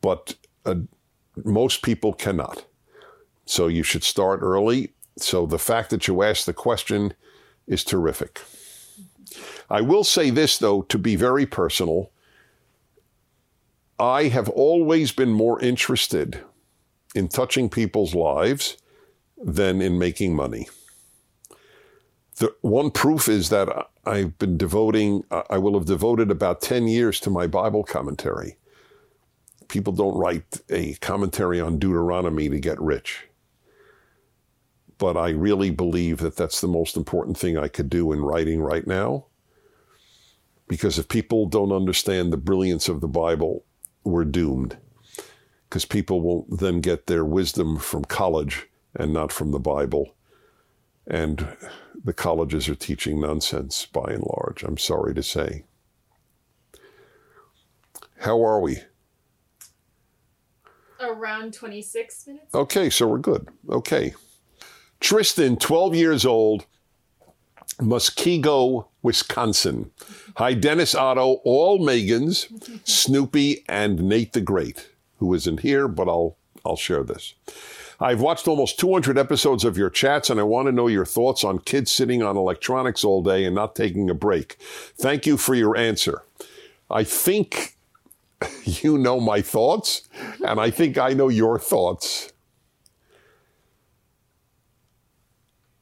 but 0.00 0.34
uh, 0.66 0.74
most 1.44 1.82
people 1.82 2.12
cannot. 2.12 2.64
So 3.44 3.68
you 3.68 3.84
should 3.84 4.02
start 4.02 4.40
early. 4.42 4.92
So 5.16 5.46
the 5.46 5.60
fact 5.60 5.90
that 5.90 6.08
you 6.08 6.24
asked 6.24 6.46
the 6.46 6.52
question 6.52 7.14
is 7.68 7.84
terrific. 7.84 8.40
I 9.70 9.82
will 9.82 10.02
say 10.02 10.30
this, 10.30 10.58
though, 10.58 10.82
to 10.82 10.98
be 10.98 11.14
very 11.14 11.46
personal. 11.46 12.10
I 14.00 14.24
have 14.24 14.48
always 14.48 15.12
been 15.12 15.30
more 15.30 15.60
interested 15.60 16.42
in 17.14 17.28
touching 17.28 17.68
people's 17.70 18.14
lives 18.14 18.76
than 19.38 19.82
in 19.82 19.98
making 19.98 20.34
money. 20.36 20.68
The 22.36 22.54
one 22.62 22.90
proof 22.90 23.28
is 23.28 23.50
that 23.50 23.68
I've 24.06 24.38
been 24.38 24.56
devoting, 24.58 25.24
I 25.50 25.58
will 25.58 25.74
have 25.74 25.86
devoted 25.86 26.30
about 26.30 26.62
10 26.62 26.88
years 26.88 27.20
to 27.20 27.30
my 27.30 27.46
Bible 27.46 27.84
commentary. 27.84 28.56
People 29.68 29.92
don't 29.94 30.16
write 30.18 30.60
a 30.70 30.94
commentary 30.94 31.60
on 31.60 31.78
Deuteronomy 31.78 32.48
to 32.48 32.60
get 32.60 32.80
rich. 32.80 33.24
but 34.98 35.16
I 35.16 35.30
really 35.30 35.70
believe 35.70 36.18
that 36.18 36.36
that's 36.36 36.60
the 36.60 36.68
most 36.68 36.96
important 36.96 37.36
thing 37.36 37.58
I 37.58 37.68
could 37.68 37.90
do 37.90 38.12
in 38.12 38.22
writing 38.22 38.60
right 38.60 38.86
now. 38.86 39.26
Because 40.68 40.98
if 40.98 41.08
people 41.08 41.46
don't 41.46 41.72
understand 41.72 42.32
the 42.32 42.36
brilliance 42.38 42.88
of 42.88 43.00
the 43.00 43.08
Bible, 43.08 43.64
we're 44.04 44.24
doomed. 44.24 44.76
Because 45.72 45.86
people 45.86 46.20
will 46.20 46.44
then 46.54 46.82
get 46.82 47.06
their 47.06 47.24
wisdom 47.24 47.78
from 47.78 48.04
college 48.04 48.68
and 48.94 49.10
not 49.10 49.32
from 49.32 49.52
the 49.52 49.58
Bible. 49.58 50.14
And 51.06 51.56
the 52.04 52.12
colleges 52.12 52.68
are 52.68 52.74
teaching 52.74 53.22
nonsense 53.22 53.86
by 53.86 54.04
and 54.12 54.22
large, 54.22 54.64
I'm 54.64 54.76
sorry 54.76 55.14
to 55.14 55.22
say. 55.22 55.64
How 58.18 58.44
are 58.44 58.60
we? 58.60 58.80
Around 61.00 61.54
26 61.54 62.26
minutes. 62.26 62.54
Okay, 62.54 62.90
so 62.90 63.08
we're 63.08 63.16
good. 63.16 63.48
Okay. 63.70 64.12
Tristan, 65.00 65.56
12 65.56 65.94
years 65.94 66.26
old, 66.26 66.66
Muskego, 67.80 68.88
Wisconsin. 69.00 69.90
Hi, 70.36 70.52
Dennis 70.52 70.94
Otto, 70.94 71.40
all 71.44 71.78
Megans, 71.78 72.48
Snoopy, 72.86 73.64
and 73.70 74.02
Nate 74.02 74.34
the 74.34 74.42
Great, 74.42 74.90
who 75.22 75.34
isn't 75.34 75.60
here, 75.60 75.86
but 75.86 76.08
I'll 76.08 76.36
I'll 76.64 76.76
share 76.76 77.04
this. 77.04 77.34
I've 78.00 78.20
watched 78.20 78.48
almost 78.48 78.80
200 78.80 79.16
episodes 79.16 79.64
of 79.64 79.78
your 79.78 79.88
chats, 79.88 80.28
and 80.28 80.40
I 80.40 80.42
want 80.42 80.66
to 80.66 80.72
know 80.72 80.88
your 80.88 81.06
thoughts 81.06 81.44
on 81.44 81.60
kids 81.60 81.92
sitting 81.92 82.22
on 82.22 82.36
electronics 82.36 83.04
all 83.04 83.22
day 83.22 83.44
and 83.44 83.54
not 83.54 83.76
taking 83.76 84.10
a 84.10 84.14
break. 84.14 84.56
Thank 84.98 85.24
you 85.24 85.36
for 85.36 85.54
your 85.54 85.76
answer. 85.76 86.22
I 86.90 87.04
think 87.04 87.76
you 88.64 88.98
know 88.98 89.20
my 89.20 89.40
thoughts, 89.40 90.08
and 90.44 90.58
I 90.60 90.70
think 90.70 90.98
I 90.98 91.12
know 91.12 91.28
your 91.28 91.58
thoughts. 91.58 92.32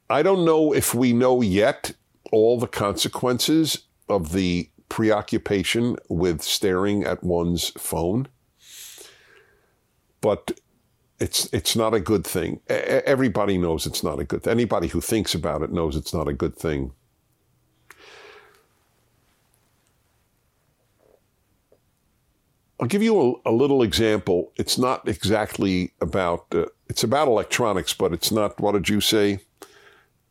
I 0.09 0.21
don't 0.21 0.45
know 0.45 0.73
if 0.73 0.93
we 0.93 1.13
know 1.13 1.41
yet 1.41 1.93
all 2.31 2.59
the 2.59 2.67
consequences 2.67 3.79
of 4.09 4.33
the 4.33 4.69
preoccupation 4.89 5.95
with 6.09 6.41
staring 6.41 7.05
at 7.05 7.23
one's 7.23 7.69
phone, 7.77 8.27
but 10.21 10.59
it's 11.19 11.47
it's 11.53 11.75
not 11.75 11.93
a 11.93 11.99
good 11.99 12.25
thing. 12.25 12.61
Everybody 12.67 13.57
knows 13.57 13.85
it's 13.85 14.03
not 14.03 14.19
a 14.19 14.23
good. 14.23 14.47
Anybody 14.47 14.87
who 14.87 15.01
thinks 15.01 15.35
about 15.35 15.61
it 15.61 15.71
knows 15.71 15.95
it's 15.95 16.13
not 16.13 16.27
a 16.27 16.33
good 16.33 16.55
thing. 16.55 16.93
I'll 22.79 22.87
give 22.87 23.03
you 23.03 23.39
a, 23.45 23.51
a 23.51 23.53
little 23.53 23.83
example. 23.83 24.51
It's 24.55 24.79
not 24.79 25.07
exactly 25.07 25.93
about. 26.01 26.47
Uh, 26.51 26.65
it's 26.87 27.03
about 27.03 27.27
electronics, 27.27 27.93
but 27.93 28.13
it's 28.13 28.31
not. 28.31 28.59
What 28.59 28.71
did 28.71 28.89
you 28.89 28.99
say? 28.99 29.39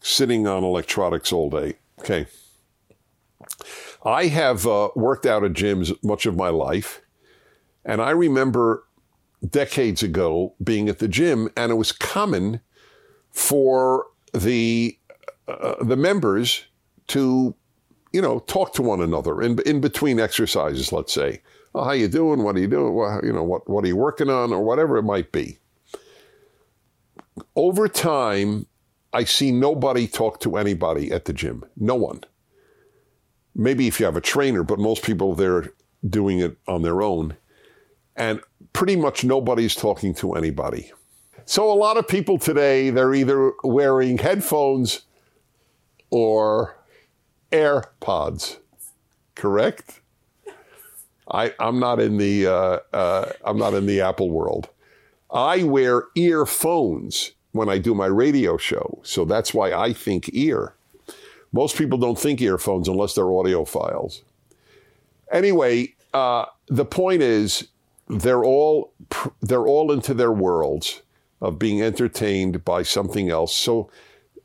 Sitting 0.00 0.48
on 0.48 0.64
electronics 0.64 1.32
all 1.32 1.50
day. 1.50 1.74
Okay. 2.00 2.26
I 4.04 4.26
have 4.26 4.66
uh, 4.66 4.88
worked 4.96 5.26
out 5.26 5.44
at 5.44 5.52
gyms 5.52 5.96
much 6.02 6.26
of 6.26 6.34
my 6.34 6.48
life, 6.48 7.00
and 7.84 8.02
I 8.02 8.10
remember 8.10 8.84
decades 9.48 10.02
ago 10.02 10.54
being 10.62 10.88
at 10.88 10.98
the 10.98 11.08
gym, 11.08 11.48
and 11.56 11.72
it 11.72 11.76
was 11.76 11.92
common 11.92 12.60
for 13.30 14.06
the 14.32 14.98
uh, 15.48 15.82
the 15.82 15.96
members 15.96 16.64
to, 17.08 17.54
you 18.12 18.20
know, 18.20 18.40
talk 18.40 18.72
to 18.74 18.82
one 18.82 19.00
another 19.00 19.40
in 19.42 19.58
in 19.60 19.80
between 19.80 20.20
exercises. 20.20 20.92
Let's 20.92 21.12
say, 21.12 21.40
oh, 21.74 21.84
"How 21.84 21.92
you 21.92 22.08
doing? 22.08 22.42
What 22.42 22.56
are 22.56 22.60
you 22.60 22.68
doing? 22.68 22.94
Well, 22.94 23.20
you 23.24 23.32
know, 23.32 23.42
what 23.42 23.68
what 23.68 23.84
are 23.84 23.88
you 23.88 23.96
working 23.96 24.30
on, 24.30 24.52
or 24.52 24.62
whatever 24.62 24.96
it 24.96 25.04
might 25.04 25.32
be." 25.32 25.58
Over 27.56 27.88
time, 27.88 28.66
I 29.12 29.24
see 29.24 29.50
nobody 29.50 30.06
talk 30.06 30.40
to 30.40 30.56
anybody 30.56 31.10
at 31.10 31.24
the 31.24 31.32
gym. 31.32 31.64
No 31.76 31.94
one. 31.94 32.22
Maybe 33.54 33.88
if 33.88 33.98
you 33.98 34.06
have 34.06 34.16
a 34.16 34.20
trainer, 34.20 34.62
but 34.62 34.78
most 34.78 35.02
people 35.02 35.34
they're 35.34 35.72
doing 36.08 36.38
it 36.38 36.56
on 36.68 36.82
their 36.82 37.02
own. 37.02 37.36
And 38.20 38.42
pretty 38.74 38.96
much 38.96 39.24
nobody's 39.24 39.74
talking 39.74 40.12
to 40.16 40.34
anybody. 40.34 40.92
So 41.46 41.72
a 41.72 41.74
lot 41.74 41.96
of 41.96 42.06
people 42.06 42.38
today, 42.38 42.90
they're 42.90 43.14
either 43.14 43.52
wearing 43.64 44.18
headphones 44.18 45.00
or 46.10 46.76
AirPods, 47.50 48.58
correct? 49.34 50.02
I, 51.30 51.54
I'm 51.58 51.80
not 51.80 51.98
in 51.98 52.18
the 52.18 52.46
uh, 52.46 52.78
uh, 52.92 53.32
I'm 53.42 53.56
not 53.56 53.72
in 53.72 53.86
the 53.86 54.02
Apple 54.02 54.30
world. 54.30 54.68
I 55.32 55.62
wear 55.62 56.04
earphones 56.14 57.32
when 57.52 57.70
I 57.70 57.78
do 57.78 57.94
my 57.94 58.06
radio 58.06 58.58
show, 58.58 59.00
so 59.02 59.24
that's 59.24 59.54
why 59.54 59.72
I 59.72 59.94
think 59.94 60.28
ear. 60.34 60.74
Most 61.52 61.78
people 61.78 61.96
don't 61.96 62.18
think 62.18 62.42
earphones 62.42 62.86
unless 62.86 63.14
they're 63.14 63.24
audiophiles. 63.24 64.20
Anyway, 65.32 65.94
uh, 66.12 66.44
the 66.66 66.84
point 66.84 67.22
is 67.22 67.68
they're 68.10 68.44
all 68.44 68.92
they're 69.40 69.66
all 69.66 69.92
into 69.92 70.14
their 70.14 70.32
worlds 70.32 71.02
of 71.40 71.58
being 71.58 71.80
entertained 71.80 72.64
by 72.64 72.82
something 72.82 73.30
else. 73.30 73.54
So 73.54 73.90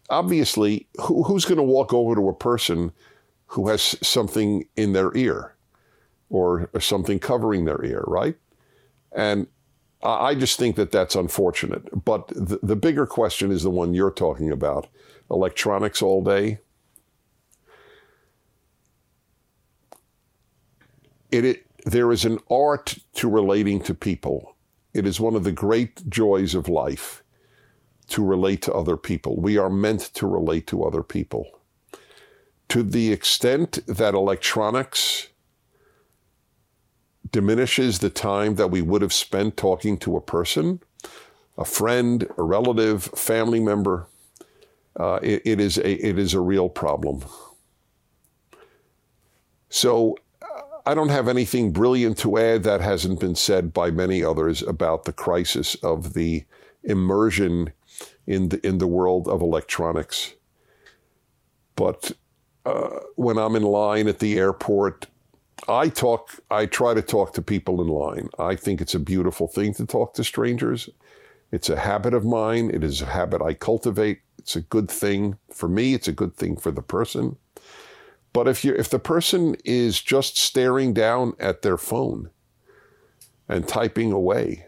obviously, 0.10 0.88
who, 1.02 1.24
who's 1.24 1.46
going 1.46 1.58
to 1.58 1.64
walk 1.64 1.94
over 1.94 2.16
to 2.16 2.30
a 2.30 2.34
person 2.34 2.92
who 3.48 3.68
has 3.68 3.98
something 4.02 4.66
in 4.76 4.94
their 4.94 5.16
ear 5.16 5.56
or, 6.30 6.70
or 6.74 6.80
something 6.80 7.20
covering 7.20 7.66
their 7.66 7.84
ear, 7.84 8.04
right? 8.08 8.36
And 9.12 9.48
I 10.04 10.36
just 10.36 10.60
think 10.60 10.76
that 10.76 10.92
that's 10.92 11.16
unfortunate. 11.16 12.06
But 12.06 12.28
the, 12.28 12.60
the 12.62 12.76
bigger 12.76 13.08
question 13.08 13.52
is 13.52 13.64
the 13.64 13.70
one 13.72 13.94
you're 13.94 14.12
talking 14.12 14.52
about: 14.52 14.88
electronics 15.32 16.02
all 16.02 16.24
day. 16.24 16.60
It, 21.32 21.46
it 21.46 21.66
there 21.86 22.12
is 22.12 22.26
an 22.26 22.40
art 22.50 22.98
to 23.16 23.30
relating 23.30 23.82
to 23.82 23.94
people. 23.94 24.56
It 24.94 25.06
is 25.06 25.20
one 25.20 25.36
of 25.36 25.44
the 25.44 25.52
great 25.52 26.10
joys 26.10 26.56
of 26.56 26.70
life 26.70 27.24
to 28.08 28.24
relate 28.24 28.62
to 28.64 28.74
other 28.74 28.98
people. 28.98 29.36
We 29.40 29.58
are 29.58 29.70
meant 29.70 30.02
to 30.16 30.28
relate 30.28 30.68
to 30.68 30.84
other 30.84 31.04
people. 31.04 31.60
To 32.70 32.84
the 32.84 33.12
extent 33.12 33.80
that 33.88 34.14
electronics 34.14 35.30
diminishes 37.32 38.00
the 38.00 38.10
time 38.10 38.56
that 38.56 38.72
we 38.72 38.82
would 38.82 39.02
have 39.02 39.14
spent 39.14 39.58
talking 39.58 39.98
to 40.00 40.16
a 40.16 40.22
person, 40.22 40.82
a 41.58 41.66
friend, 41.66 42.28
a 42.38 42.44
relative, 42.44 43.04
family 43.04 43.60
member, 43.60 44.08
uh, 44.98 45.20
it, 45.22 45.42
it 45.46 45.60
is 45.60 45.78
a 45.78 46.08
it 46.08 46.18
is 46.18 46.34
a 46.34 46.40
real 46.40 46.70
problem. 46.70 47.24
So 49.70 50.18
I 50.86 50.94
don't 50.94 51.10
have 51.10 51.28
anything 51.28 51.72
brilliant 51.72 52.18
to 52.20 52.38
add 52.38 52.64
that 52.64 52.82
hasn't 52.82 53.20
been 53.20 53.36
said 53.36 53.74
by 53.74 53.90
many 53.90 54.24
others 54.24 54.62
about 54.62 55.06
the 55.06 55.14
crisis 55.14 55.76
of 55.76 56.14
the 56.14 56.46
immersion 56.84 57.74
in 58.28 58.50
the, 58.50 58.66
in 58.66 58.78
the 58.78 58.88
world 58.88 59.28
of 59.28 59.42
electronics. 59.42 60.36
But 61.76 62.12
uh, 62.66 63.00
when 63.16 63.38
I'm 63.38 63.56
in 63.56 63.64
line 63.64 64.08
at 64.08 64.20
the 64.20 64.38
airport, 64.38 65.08
I 65.68 65.90
talk, 65.90 66.40
I 66.52 66.68
try 66.68 66.94
to 66.94 67.02
talk 67.02 67.34
to 67.34 67.42
people 67.42 67.82
in 67.82 67.88
line. 67.88 68.30
I 68.38 68.56
think 68.56 68.80
it's 68.80 68.96
a 68.96 69.00
beautiful 69.00 69.48
thing 69.48 69.74
to 69.76 69.86
talk 69.86 70.14
to 70.16 70.24
strangers. 70.24 70.90
It's 71.52 71.70
a 71.70 71.80
habit 71.80 72.14
of 72.14 72.26
mine. 72.26 72.70
It 72.72 72.84
is 72.84 73.02
a 73.02 73.06
habit 73.06 73.42
I 73.42 73.54
cultivate. 73.54 74.20
It's 74.38 74.56
a 74.56 74.62
good 74.62 74.90
thing 74.92 75.38
for 75.52 75.68
me. 75.68 75.94
It's 75.94 76.08
a 76.08 76.12
good 76.14 76.36
thing 76.36 76.58
for 76.58 76.72
the 76.72 76.82
person. 76.82 77.38
But 78.36 78.50
if 78.50 78.66
you 78.66 78.76
if 78.76 78.90
the 78.90 79.00
person 79.00 79.56
is 79.64 80.02
just 80.02 80.36
staring 80.36 80.94
down 80.94 81.36
at 81.40 81.62
their 81.62 81.78
phone 81.78 82.32
and 83.48 83.66
typing 83.66 84.12
away, 84.12 84.66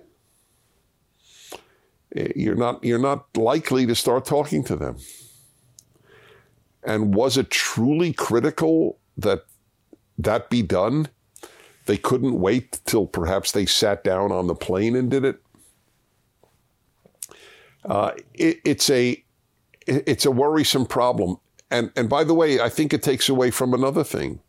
eh, 2.16 2.30
you're 2.34 2.56
not 2.56 2.82
you're 2.82 2.98
not 2.98 3.26
likely 3.36 3.86
to 3.86 3.94
start 3.94 4.24
talking 4.24 4.64
to 4.64 4.78
them. 4.78 5.00
And 6.82 7.14
was 7.14 7.36
it 7.36 7.50
truly 7.50 8.14
critical 8.14 9.00
that 9.18 9.44
that 10.18 10.50
be 10.50 10.62
done? 10.62 11.10
They 11.88 11.98
couldn't 11.98 12.40
wait 12.40 12.80
till 12.86 13.06
perhaps 13.06 13.52
they 13.52 13.66
sat 13.66 14.02
down 14.02 14.32
on 14.32 14.48
the 14.48 14.56
plane 14.56 14.96
and 14.96 15.12
did 15.12 15.26
it. 15.26 15.42
Uh, 17.84 18.12
it 18.34 18.62
it's 18.64 18.90
a 18.90 19.22
it's 19.86 20.26
a 20.26 20.32
worrisome 20.32 20.86
problem. 20.86 21.40
And 21.70 21.92
and 21.96 22.10
by 22.10 22.24
the 22.24 22.34
way, 22.34 22.60
I 22.60 22.70
think 22.70 22.94
it 22.94 23.04
takes 23.04 23.28
away 23.30 23.52
from 23.52 23.74
another 23.74 24.04
thing. 24.04 24.40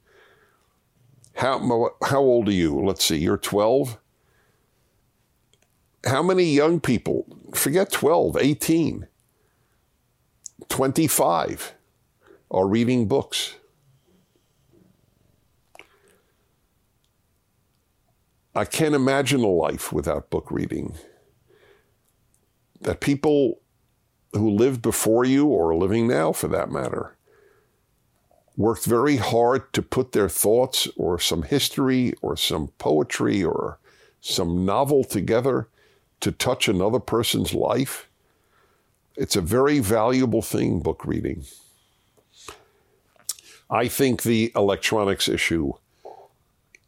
How 1.34 1.90
how 2.04 2.20
old 2.20 2.48
are 2.48 2.52
you? 2.52 2.80
Let's 2.80 3.04
see. 3.04 3.16
You're 3.16 3.38
12. 3.38 3.98
How 6.06 6.22
many 6.22 6.44
young 6.44 6.80
people, 6.80 7.26
forget 7.54 7.90
12, 7.90 8.36
18, 8.36 9.08
25 10.68 11.74
are 12.50 12.68
reading 12.68 13.08
books? 13.08 13.56
I 18.54 18.64
can't 18.64 18.94
imagine 18.94 19.42
a 19.42 19.48
life 19.48 19.92
without 19.92 20.30
book 20.30 20.50
reading. 20.50 20.96
That 22.80 23.00
people 23.00 23.60
who 24.32 24.50
lived 24.50 24.82
before 24.82 25.24
you 25.24 25.46
or 25.46 25.70
are 25.70 25.76
living 25.76 26.06
now 26.06 26.32
for 26.32 26.48
that 26.48 26.70
matter 26.70 27.14
worked 28.58 28.84
very 28.84 29.16
hard 29.16 29.72
to 29.72 29.80
put 29.80 30.10
their 30.10 30.28
thoughts 30.28 30.88
or 30.96 31.18
some 31.18 31.44
history 31.44 32.12
or 32.20 32.36
some 32.36 32.66
poetry 32.76 33.42
or 33.42 33.78
some 34.20 34.66
novel 34.66 35.04
together 35.04 35.68
to 36.20 36.32
touch 36.32 36.68
another 36.68 36.98
person's 36.98 37.54
life. 37.54 38.08
It's 39.16 39.36
a 39.36 39.40
very 39.40 39.78
valuable 39.78 40.42
thing, 40.42 40.80
book 40.80 41.06
reading. 41.06 41.44
I 43.70 43.86
think 43.86 44.22
the 44.22 44.50
electronics 44.56 45.28
issue 45.28 45.74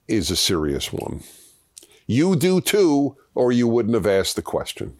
is 0.08 0.28
a 0.30 0.36
serious 0.36 0.92
one. 0.92 1.22
You 2.08 2.34
do 2.34 2.60
too, 2.60 3.16
or 3.36 3.52
you 3.52 3.68
wouldn't 3.68 3.94
have 3.94 4.06
asked 4.06 4.34
the 4.34 4.42
question. 4.42 4.96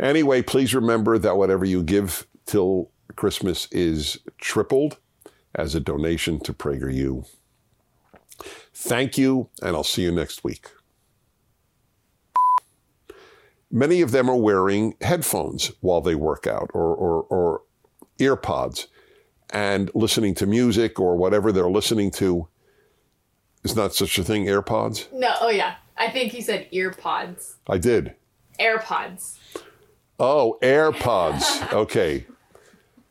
Anyway, 0.00 0.42
please 0.42 0.74
remember 0.74 1.18
that 1.18 1.36
whatever 1.36 1.64
you 1.64 1.82
give 1.82 2.26
till 2.46 2.90
Christmas 3.16 3.68
is 3.70 4.18
tripled 4.38 4.98
as 5.54 5.74
a 5.74 5.80
donation 5.80 6.40
to 6.40 6.52
PragerU. 6.52 7.28
Thank 8.72 9.16
you, 9.16 9.48
and 9.62 9.76
I'll 9.76 9.84
see 9.84 10.02
you 10.02 10.12
next 10.12 10.42
week. 10.42 10.66
Many 13.70 14.00
of 14.00 14.10
them 14.10 14.28
are 14.28 14.36
wearing 14.36 14.94
headphones 15.00 15.72
while 15.80 16.00
they 16.00 16.14
work 16.14 16.46
out 16.46 16.70
or, 16.74 16.94
or, 16.94 17.22
or 17.22 17.62
earpods 18.18 18.86
and 19.50 19.90
listening 19.94 20.34
to 20.36 20.46
music 20.46 20.98
or 21.00 21.16
whatever 21.16 21.52
they're 21.52 21.70
listening 21.70 22.10
to. 22.12 22.48
Is 23.62 23.74
not 23.74 23.94
such 23.94 24.18
a 24.18 24.24
thing, 24.24 24.44
AirPods? 24.44 25.10
No, 25.12 25.34
oh 25.40 25.48
yeah. 25.48 25.76
I 25.96 26.10
think 26.10 26.32
he 26.32 26.42
said 26.42 26.68
ear 26.70 26.90
pods. 26.92 27.56
I 27.68 27.78
did. 27.78 28.14
AirPods. 28.60 29.38
Oh, 30.18 30.58
AirPods. 30.62 31.72
Okay. 31.72 32.26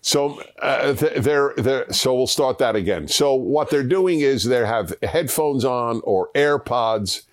So 0.01 0.41
uh, 0.61 0.91
they're, 0.93 1.53
they're, 1.55 1.91
so 1.93 2.13
we'll 2.13 2.27
start 2.27 2.57
that 2.57 2.75
again. 2.75 3.07
So 3.07 3.33
what 3.33 3.69
they're 3.69 3.83
doing 3.83 4.19
is 4.19 4.43
they 4.43 4.65
have 4.65 4.93
headphones 5.01 5.63
on 5.63 6.01
or 6.03 6.29
AirPods. 6.35 7.23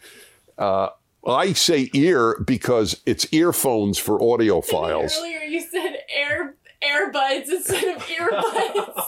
Uh, 0.57 0.91
I 1.27 1.53
say 1.53 1.91
ear 1.95 2.41
because 2.47 3.01
it's 3.07 3.27
earphones 3.33 3.99
for 3.99 4.19
audiophiles. 4.21 5.17
Earlier 5.19 5.41
you 5.41 5.61
said 5.61 5.97
air 6.15 6.55
airbuds 6.83 7.49
instead 7.49 7.97
of 7.97 8.03
earbuds. 8.03 9.03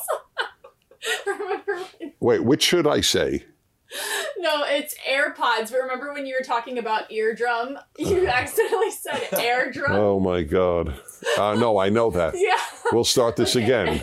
Wait, 2.20 2.44
which 2.44 2.62
should 2.62 2.86
I 2.86 3.00
say? 3.00 3.44
No, 4.38 4.64
it's 4.64 4.94
AirPods. 5.08 5.70
But 5.70 5.82
remember 5.82 6.12
when 6.12 6.26
you 6.26 6.34
were 6.38 6.44
talking 6.44 6.78
about 6.78 7.10
eardrum? 7.10 7.78
You 7.98 8.26
accidentally 8.26 8.90
said 8.90 9.20
airdrum. 9.32 9.90
Oh 9.90 10.18
my 10.18 10.42
God. 10.42 10.94
Uh, 11.38 11.54
no, 11.54 11.78
I 11.78 11.88
know 11.88 12.10
that. 12.10 12.34
Yeah. 12.42 12.58
We'll 12.90 13.04
start 13.04 13.36
this 13.36 13.54
again. 13.54 14.02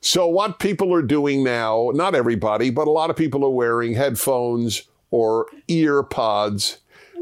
So, 0.00 0.26
what 0.26 0.58
people 0.58 0.92
are 0.94 1.02
doing 1.02 1.44
now, 1.44 1.90
not 1.94 2.14
everybody, 2.14 2.70
but 2.70 2.88
a 2.88 2.90
lot 2.90 3.08
of 3.10 3.16
people 3.16 3.44
are 3.44 3.50
wearing 3.50 3.94
headphones 3.94 4.82
or 5.10 5.46
ear 5.68 6.02
pods. 6.02 6.78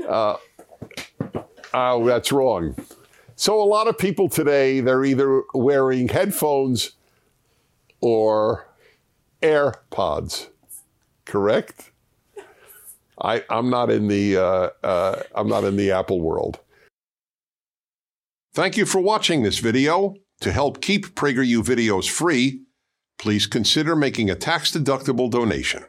Uh, 0.09 0.37
oh, 1.74 2.05
that's 2.07 2.33
wrong. 2.33 2.74
So, 3.37 3.61
a 3.62 3.64
lot 3.64 3.87
of 3.87 3.98
people 3.98 4.29
today, 4.31 4.81
they're 4.81 5.05
either 5.05 5.42
wearing 5.53 6.09
headphones 6.09 6.92
or 8.00 8.66
AirPods 9.42 10.48
correct? 11.30 11.92
I, 13.22 13.44
I'm 13.48 13.70
not 13.70 13.90
in 13.90 14.08
the 14.08 14.36
uh, 14.36 14.68
uh, 14.82 15.22
I'm 15.34 15.48
not 15.48 15.64
in 15.64 15.76
the 15.76 15.92
Apple 15.92 16.20
world. 16.20 16.58
Thank 18.52 18.76
you 18.76 18.84
for 18.84 19.00
watching 19.00 19.42
this 19.42 19.58
video. 19.58 20.14
To 20.40 20.52
help 20.52 20.80
keep 20.80 21.14
PragerU 21.14 21.62
videos 21.62 22.08
free, 22.08 22.62
please 23.18 23.46
consider 23.46 23.94
making 23.94 24.30
a 24.30 24.34
tax-deductible 24.34 25.30
donation. 25.30 25.84